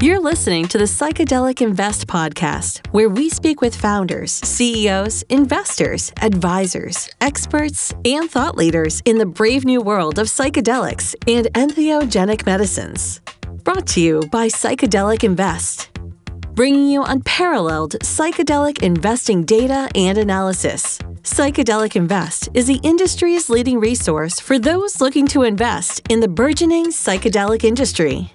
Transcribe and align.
You're 0.00 0.20
listening 0.20 0.66
to 0.68 0.78
the 0.78 0.84
Psychedelic 0.84 1.62
Invest 1.62 2.06
podcast, 2.06 2.86
where 2.88 3.08
we 3.08 3.28
speak 3.28 3.60
with 3.60 3.74
founders, 3.74 4.32
CEOs, 4.32 5.22
investors, 5.30 6.12
advisors, 6.20 7.08
experts, 7.20 7.94
and 8.04 8.30
thought 8.30 8.56
leaders 8.56 9.02
in 9.04 9.18
the 9.18 9.26
brave 9.26 9.64
new 9.64 9.80
world 9.80 10.18
of 10.18 10.26
psychedelics 10.26 11.14
and 11.26 11.46
entheogenic 11.54 12.44
medicines. 12.44 13.20
Brought 13.62 13.86
to 13.88 14.00
you 14.00 14.22
by 14.30 14.48
Psychedelic 14.48 15.22
Invest, 15.22 15.90
bringing 16.54 16.88
you 16.88 17.02
unparalleled 17.02 17.92
psychedelic 18.00 18.82
investing 18.82 19.44
data 19.44 19.88
and 19.94 20.18
analysis. 20.18 20.98
Psychedelic 21.22 21.96
Invest 21.96 22.48
is 22.54 22.66
the 22.66 22.80
industry's 22.82 23.50
leading 23.50 23.80
resource 23.80 24.38
for 24.38 24.58
those 24.58 25.00
looking 25.00 25.26
to 25.28 25.42
invest 25.42 26.02
in 26.10 26.20
the 26.20 26.28
burgeoning 26.28 26.86
psychedelic 26.86 27.64
industry. 27.64 28.30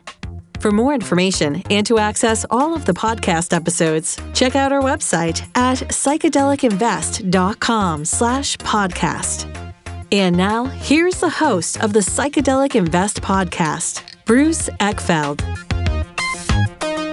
For 0.59 0.71
more 0.71 0.93
information 0.93 1.63
and 1.69 1.85
to 1.85 1.99
access 1.99 2.45
all 2.49 2.75
of 2.75 2.83
the 2.83 2.93
podcast 2.93 3.55
episodes, 3.55 4.17
check 4.33 4.57
out 4.57 4.73
our 4.73 4.81
website 4.81 5.47
at 5.55 5.77
psychedelicinvest.com 5.77 8.05
slash 8.05 8.57
podcast. 8.57 9.55
And 10.11 10.35
now, 10.35 10.65
here's 10.65 11.21
the 11.21 11.29
host 11.29 11.79
of 11.81 11.93
the 11.93 11.99
Psychedelic 11.99 12.75
Invest 12.75 13.21
podcast, 13.21 14.01
Bruce 14.25 14.67
Eckfeldt. 14.79 15.39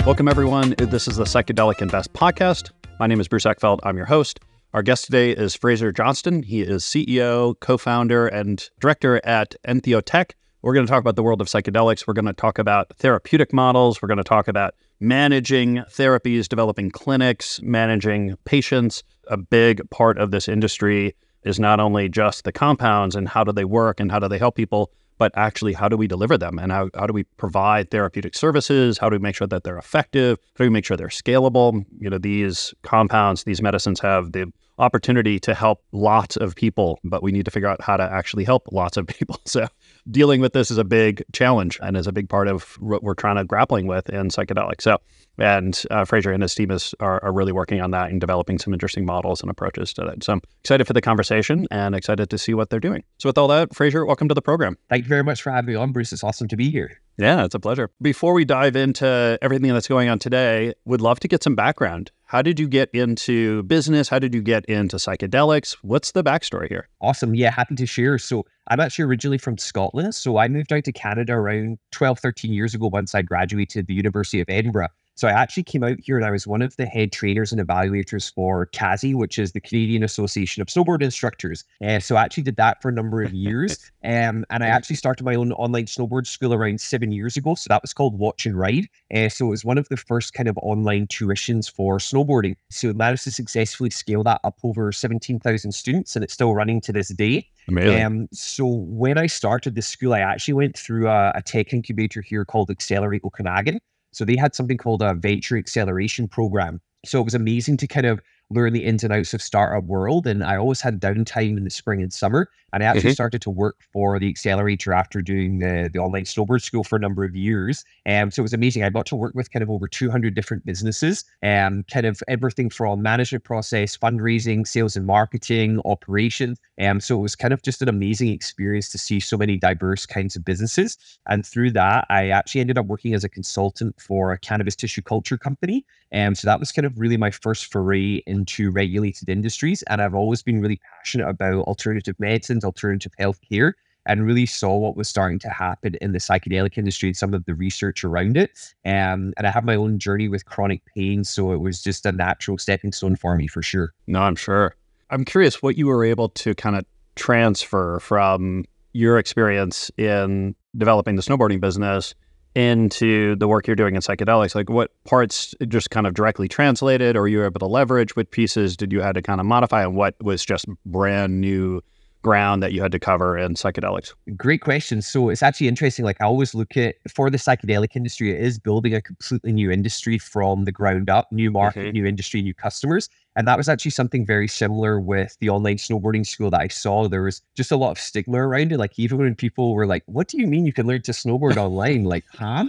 Welcome, 0.07 0.29
everyone. 0.29 0.75
This 0.79 1.07
is 1.07 1.17
the 1.17 1.25
Psychedelic 1.25 1.83
Invest 1.83 2.15
podcast. 2.15 2.71
My 2.99 3.07
name 3.07 3.21
is 3.21 3.29
Bruce 3.29 3.45
Eckfeldt. 3.45 3.81
I'm 3.83 3.99
your 3.99 4.07
host. 4.07 4.41
Our 4.73 4.83
guest 4.83 5.05
today 5.05 5.33
is 5.33 5.55
Fraser 5.55 5.93
Johnston. 5.93 6.43
He 6.43 6.63
is 6.63 6.85
CEO, 6.85 7.59
co 7.61 7.77
founder, 7.77 8.27
and 8.27 8.71
director 8.81 9.21
at 9.27 9.55
Entheotech 9.67 10.31
we're 10.67 10.75
going 10.75 10.85
to 10.85 10.91
talk 10.91 11.01
about 11.01 11.15
the 11.15 11.23
world 11.23 11.41
of 11.41 11.47
psychedelics. 11.47 12.09
We're 12.09 12.15
going 12.15 12.25
to 12.25 12.33
talk 12.33 12.59
about 12.59 12.93
therapeutic 12.97 13.53
models. 13.53 14.03
We're 14.03 14.09
going 14.09 14.19
to 14.19 14.25
talk 14.25 14.49
about 14.49 14.75
managing 14.99 15.77
therapies, 15.91 16.49
developing 16.49 16.91
clinics, 16.91 17.61
managing 17.63 18.35
patients. 18.47 19.05
A 19.29 19.37
big 19.37 19.89
part 19.91 20.19
of 20.19 20.33
this 20.33 20.49
industry 20.49 21.15
is 21.45 21.61
not 21.61 21.79
only 21.79 22.09
just 22.09 22.43
the 22.43 22.51
compounds 22.51 23.15
and 23.15 23.29
how 23.29 23.45
do 23.45 23.53
they 23.53 23.65
work 23.65 24.01
and 24.01 24.11
how 24.11 24.19
do 24.19 24.27
they 24.27 24.39
help 24.39 24.57
people, 24.57 24.91
but 25.19 25.33
actually 25.35 25.73
how 25.73 25.89
do 25.89 25.97
we 25.97 26.07
deliver 26.07 26.37
them 26.37 26.59
and 26.59 26.73
how, 26.73 26.91
how 26.95 27.07
do 27.07 27.13
we 27.13 27.25
provide 27.37 27.91
therapeutic 27.91 28.35
services? 28.35 28.99
How 28.99 29.09
do 29.09 29.15
we 29.15 29.21
make 29.21 29.35
sure 29.37 29.47
that 29.47 29.65
they're 29.65 29.79
effective? 29.79 30.39
How 30.55 30.65
do 30.65 30.65
we 30.65 30.71
make 30.71 30.85
sure 30.85 30.97
they're 30.97 31.09
scalable? 31.09 31.85
You 31.99 32.11
know, 32.11 32.19
these 32.19 32.75
compounds, 32.83 33.45
these 33.45 33.63
medicines 33.63 34.01
have 34.01 34.33
the 34.33 34.53
opportunity 34.79 35.39
to 35.41 35.55
help 35.55 35.83
lots 35.93 36.37
of 36.37 36.55
people, 36.55 36.99
but 37.05 37.23
we 37.23 37.33
need 37.33 37.45
to 37.45 37.51
figure 37.51 37.69
out 37.69 37.81
how 37.81 37.97
to 37.97 38.03
actually 38.03 38.45
help 38.45 38.69
lots 38.73 38.97
of 38.97 39.07
people. 39.19 39.41
So 39.45 39.67
dealing 40.11 40.41
with 40.41 40.53
this 40.53 40.71
is 40.71 40.79
a 40.79 40.85
big 40.85 41.25
challenge 41.33 41.79
and 41.83 41.97
is 41.97 42.07
a 42.07 42.13
big 42.13 42.29
part 42.29 42.49
of 42.49 42.63
what 42.81 43.03
we're 43.03 43.15
trying 43.15 43.37
to 43.37 43.45
grappling 43.45 43.87
with 43.87 44.09
in 44.11 44.29
psychedelics. 44.29 44.83
So, 44.83 44.99
and 45.39 45.81
uh, 45.91 46.05
Fraser 46.05 46.33
and 46.33 46.43
his 46.43 46.55
team 46.55 46.71
is 46.71 46.95
are, 47.01 47.23
are, 47.23 47.33
really 47.33 47.53
working 47.53 47.83
on 47.83 47.91
that 47.91 48.11
and 48.11 48.19
developing 48.19 48.59
some 48.59 48.73
interesting 48.73 49.05
models 49.05 49.43
and 49.43 49.51
approaches 49.51 49.93
to 49.95 50.05
that. 50.05 50.25
So 50.25 50.35
I'm 50.35 50.41
excited 50.63 50.87
for 50.87 50.95
the 50.95 51.03
conversation 51.03 51.67
and 51.71 51.95
excited 51.95 52.31
to 52.31 52.39
see 52.39 52.55
what 52.55 52.71
they're 52.71 52.81
doing. 52.81 53.05
So 53.19 53.29
with 53.29 53.37
all 53.37 53.49
that, 53.49 53.75
Fraser, 53.75 54.07
welcome 54.07 54.29
to 54.29 54.35
the 54.35 54.41
program. 54.41 54.79
Thank 54.89 55.05
you 55.05 55.09
very 55.09 55.23
much 55.23 55.43
for 55.43 55.51
having 55.51 55.67
me 55.67 55.75
on, 55.75 55.93
Bruce. 55.93 56.13
It's 56.13 56.25
awesome 56.25 56.49
to 56.49 56.57
be 56.57 56.71
here. 56.71 57.01
Yeah, 57.19 57.45
it's 57.45 57.55
a 57.55 57.61
pleasure. 57.61 57.91
Before 58.01 58.33
we 58.33 58.47
dive 58.47 58.77
into 58.77 59.39
everything 59.43 59.73
that's 59.73 59.89
going 59.89 60.09
on 60.09 60.19
today, 60.19 60.73
would 60.87 61.03
love 61.03 61.21
to 61.21 61.29
get 61.29 61.43
some 61.43 61.55
background. 61.55 62.11
How 62.29 62.43
did 62.43 62.59
you 62.59 62.67
get 62.67 62.91
into 62.93 63.63
business? 63.63 64.09
How 64.09 64.19
did 64.19 64.35
you 64.35 64.43
get 64.43 64.65
into 64.65 64.97
psychedelics? 64.97 65.77
What's 65.83 66.11
the 66.11 66.25
backstory 66.25 66.69
here? 66.69 66.89
Awesome. 67.01 67.37
Yeah, 67.37 67.53
happy 67.53 67.77
to 67.77 67.87
share. 67.87 68.19
So, 68.19 68.45
I'm 68.67 68.81
actually 68.81 69.05
originally 69.05 69.39
from 69.39 69.59
Scotland. 69.59 70.13
So, 70.13 70.37
I 70.37 70.49
moved 70.49 70.73
out 70.73 70.83
to 70.85 70.93
Canada 70.93 71.35
around 71.35 71.79
12, 71.93 72.19
13 72.19 72.53
years 72.53 72.75
ago 72.75 72.89
once 72.89 73.15
I 73.15 73.23
graduated 73.23 73.87
the 73.87 73.95
University 73.95 74.41
of 74.41 74.49
Edinburgh. 74.51 74.89
So 75.17 75.29
I 75.29 75.31
actually 75.31 75.63
came 75.63 75.83
out 75.83 75.97
here 75.99 76.19
and 76.19 76.27
I 76.27 76.31
was 76.31 76.47
one 76.47 76.61
of 76.61 76.77
the 76.77 76.85
head 76.85 77.11
trainers 77.11 77.51
and 77.51 77.67
evaluators 77.67 78.33
for 78.33 78.67
CASI, 78.67 79.15
which 79.15 79.39
is 79.39 79.53
the 79.53 79.61
Canadian 79.61 80.03
Association 80.03 80.61
of 80.61 80.69
Snowboard 80.69 81.03
Instructors. 81.03 81.65
And 81.81 82.03
uh, 82.03 82.05
so 82.05 82.17
I 82.17 82.23
actually 82.23 82.43
did 82.43 82.57
that 82.57 82.83
for 82.83 82.91
a 82.91 82.93
number 82.93 83.23
of 83.23 83.33
years. 83.33 83.91
Um, 84.07 84.45
and 84.51 84.63
I 84.63 84.69
actually 84.69 84.95
started 84.95 85.25
my 85.25 85.35
own 85.35 85.51
online 85.51 85.87
snowboard 85.87 86.29
school 86.29 86.55
around 86.55 86.81
seven 86.81 87.11
years 87.11 87.37
ago. 87.37 87.57
So 87.57 87.67
that 87.71 87.83
was 87.83 87.93
called 87.93 88.17
Watch 88.17 88.47
and 88.47 88.57
Ride. 88.57 88.87
Uh, 89.13 89.29
so 89.29 89.47
it 89.47 89.49
was 89.49 89.65
one 89.65 89.79
of 89.79 89.89
the 89.89 89.97
first 89.97 90.33
kind 90.33 90.49
of 90.49 90.57
online 90.59 91.09
tuitions 91.09 91.69
for 91.69 91.99
snowboarding. 91.99 92.55
So 92.71 92.91
it 92.91 92.97
managed 92.97 93.25
to 93.25 93.33
successfully 93.33 93.91
scale 93.91 94.23
that 94.23 94.41
up 94.45 94.61
over 94.63 94.93
17,000 94.93 95.73
students 95.73 96.15
and 96.15 96.23
it's 96.23 96.35
still 96.35 96.55
running 96.55 96.81
to 96.83 96.93
this 96.93 97.09
day. 97.09 97.49
Amazing. 97.67 98.05
Um, 98.05 98.29
so 98.33 98.65
when 98.65 99.19
I 99.19 99.27
started 99.27 99.75
the 99.75 99.83
school, 99.83 100.15
I 100.15 100.21
actually 100.21 100.55
went 100.55 100.79
through 100.79 101.09
a, 101.09 101.33
a 101.35 101.43
tech 101.43 101.73
incubator 101.73 102.21
here 102.21 102.45
called 102.45 102.71
Accelerate 102.71 103.23
Okanagan. 103.25 103.81
So 104.17 104.25
they 104.25 104.37
had 104.37 104.55
something 104.55 104.79
called 104.79 105.03
a 105.03 105.13
venture 105.13 105.59
acceleration 105.59 106.27
program. 106.27 106.81
So 107.05 107.21
it 107.21 107.25
was 107.25 107.35
amazing 107.35 107.77
to 107.79 107.87
kind 107.87 108.07
of 108.07 108.23
learn 108.51 108.73
the 108.73 108.85
ins 108.85 109.03
and 109.03 109.13
outs 109.13 109.35
of 109.35 109.43
startup 109.43 109.85
world. 109.85 110.27
And 110.27 110.45
I 110.45 110.57
always 110.57 110.81
had 110.81 111.01
downtime 111.01 111.57
in 111.57 111.65
the 111.65 111.71
spring 111.71 112.03
and 112.03 112.13
summer. 112.13 112.49
And 112.73 112.83
I 112.83 112.87
actually 112.87 113.03
mm-hmm. 113.05 113.13
started 113.13 113.43
to 113.43 113.51
work 113.51 113.77
for 113.93 114.19
the 114.19 114.29
accelerator 114.29 114.93
after 114.93 115.23
doing 115.23 115.59
the, 115.61 115.89
the 115.93 115.99
online 115.99 116.25
snowboard 116.25 116.63
school 116.63 116.85
for 116.85 116.97
a 116.97 116.99
number 116.99 117.25
of 117.25 117.35
years. 117.35 117.85
And 118.05 118.25
um, 118.25 118.31
so 118.31 118.41
it 118.41 118.45
was 118.45 118.53
amazing. 118.53 118.85
I 118.85 118.91
got 118.91 119.07
to 119.07 119.17
work 119.17 119.35
with 119.35 119.51
kind 119.51 119.63
of 119.63 119.71
over 119.71 119.89
200 119.89 120.35
different 120.35 120.67
businesses 120.67 121.25
and 121.43 121.79
um, 121.79 121.85
kind 121.91 122.07
of 122.07 122.23
everything 122.29 122.69
from 122.69 123.03
management 123.03 123.45
process, 123.45 123.97
fundraising, 123.97 124.67
sales 124.67 124.97
and 124.97 125.07
marketing, 125.07 125.81
operations. 125.85 126.59
And 126.77 126.97
um, 126.97 127.01
so 127.01 127.19
it 127.19 127.23
was 127.23 127.35
kind 127.35 127.55
of 127.55 127.63
just 127.63 127.83
an 127.83 127.89
amazing 127.89 128.29
experience 128.29 128.91
to 128.91 128.99
see 128.99 129.21
so 129.21 129.37
many 129.39 129.57
diverse 129.57 130.05
kinds 130.05 130.37
of 130.37 130.45
businesses. 130.45 130.99
And 131.29 131.47
through 131.47 131.71
that, 131.73 132.07
I 132.11 132.29
actually 132.29 132.61
ended 132.61 132.79
up 132.79 132.87
working 132.87 133.15
as 133.15 133.25
a 133.25 133.29
consultant 133.29 133.99
for 134.01 134.33
a 134.33 134.39
cannabis 134.39 134.77
tissue 134.77 135.03
culture 135.03 135.39
company. 135.39 135.85
And 136.13 136.29
um, 136.29 136.35
so 136.35 136.47
that 136.47 136.61
was 136.61 136.73
kind 136.73 136.87
of 136.87 136.99
really 136.99 137.17
my 137.17 137.31
first 137.31 137.73
foray 137.73 138.23
into 138.37 138.71
regulated 138.71 139.29
industries. 139.29 139.83
And 139.85 140.01
I've 140.01 140.15
always 140.15 140.43
been 140.43 140.61
really 140.61 140.81
passionate 140.97 141.29
about 141.29 141.65
alternative 141.65 142.17
medicines, 142.19 142.65
alternative 142.65 143.13
healthcare, 143.19 143.73
and 144.07 144.25
really 144.25 144.47
saw 144.47 144.77
what 144.77 144.97
was 144.97 145.09
starting 145.09 145.39
to 145.41 145.51
happen 145.51 145.97
in 146.01 146.13
the 146.13 146.19
psychedelic 146.19 146.79
industry 146.79 147.09
and 147.09 147.17
some 147.17 147.35
of 147.35 147.45
the 147.45 147.55
research 147.55 148.05
around 148.05 148.37
it. 148.37 148.75
Um, 148.85 149.33
and 149.37 149.47
I 149.47 149.51
have 149.51 149.65
my 149.65 149.75
own 149.75 149.99
journey 149.99 150.29
with 150.29 150.45
chronic 150.45 150.83
pain. 150.95 151.25
So 151.25 151.53
it 151.53 151.61
was 151.61 151.83
just 151.83 152.07
a 152.07 152.13
natural 152.13 152.59
stepping 152.59 152.93
stone 152.93 153.17
for 153.17 153.37
me 153.37 153.49
for 153.49 153.63
sure. 153.63 153.93
No, 154.07 154.21
I'm 154.21 154.37
sure. 154.37 154.77
I'm 155.11 155.25
curious 155.25 155.63
what 155.63 155.77
you 155.77 155.87
were 155.87 156.05
able 156.05 156.29
to 156.31 156.55
kind 156.55 156.77
of 156.77 156.85
transfer 157.17 157.99
from 158.01 158.65
your 158.93 159.19
experience 159.19 159.91
in 159.97 160.55
developing 160.77 161.17
the 161.17 161.23
snowboarding 161.23 161.61
business 161.61 162.15
into 162.57 163.37
the 163.37 163.47
work 163.47 163.67
you're 163.67 163.77
doing 163.77 163.95
in 163.95 164.01
psychedelics? 164.01 164.55
Like 164.55 164.71
what 164.71 164.91
parts 165.05 165.55
just 165.69 165.91
kind 165.91 166.07
of 166.07 166.15
directly 166.15 166.49
translated 166.49 167.15
or 167.15 167.29
you 167.29 167.39
were 167.39 167.45
able 167.45 167.61
to 167.61 167.67
leverage? 167.67 168.17
What 168.17 168.31
pieces 168.31 168.77
did 168.77 168.93
you 168.93 169.03
had 169.03 169.15
to 169.15 169.23
kind 169.23 169.41
of 169.41 169.47
modify 169.47 169.83
and 169.83 169.95
what 169.95 170.15
was 170.23 170.45
just 170.45 170.65
brand 170.87 171.41
new 171.41 171.83
ground 172.23 172.63
that 172.63 172.73
you 172.73 172.81
had 172.81 172.93
to 172.93 172.99
cover 172.99 173.37
in 173.37 173.55
psychedelics? 173.55 174.15
Great 174.37 174.63
question. 174.63 175.03
So 175.03 175.29
it's 175.29 175.43
actually 175.43 175.69
interesting. 175.69 176.05
Like 176.05 176.21
I 176.21 176.25
always 176.25 176.55
look 176.55 176.77
at 176.79 176.97
for 177.09 177.29
the 177.29 177.37
psychedelic 177.37 177.95
industry, 177.95 178.31
it 178.31 178.41
is 178.41 178.59
building 178.59 178.95
a 178.95 179.03
completely 179.03 179.53
new 179.53 179.71
industry 179.71 180.19
from 180.19 180.65
the 180.65 180.73
ground 180.73 181.11
up, 181.11 181.31
new 181.31 181.51
market, 181.51 181.81
mm-hmm. 181.81 181.93
new 181.93 182.07
industry, 182.07 182.41
new 182.41 182.55
customers. 182.55 183.11
And 183.37 183.47
that 183.47 183.59
was 183.59 183.69
actually 183.69 183.91
something 183.91 184.25
very 184.25 184.49
similar 184.49 184.99
with 184.99 185.37
the 185.41 185.51
online 185.51 185.77
snowboarding 185.77 186.27
school 186.27 186.51
that 186.51 186.61
I 186.61 186.69
saw. 186.69 187.07
There 187.07 187.23
was 187.23 187.43
just 187.55 187.71
a 187.71 187.77
lot 187.77 187.91
of 187.91 187.99
stigma 187.99 188.39
around 188.39 188.73
it. 188.73 188.79
Like 188.79 188.99
even 188.99 189.19
when 189.19 189.35
people 189.35 189.75
were 189.75 189.87
like, 189.87 190.03
"What 190.07 190.29
do 190.29 190.39
you 190.39 190.47
mean 190.47 190.65
you 190.65 190.73
can 190.73 190.87
learn 190.87 191.03
to 191.03 191.13
snowboard 191.13 191.57
online?" 191.57 192.05
Like, 192.05 192.25
huh? 192.33 192.65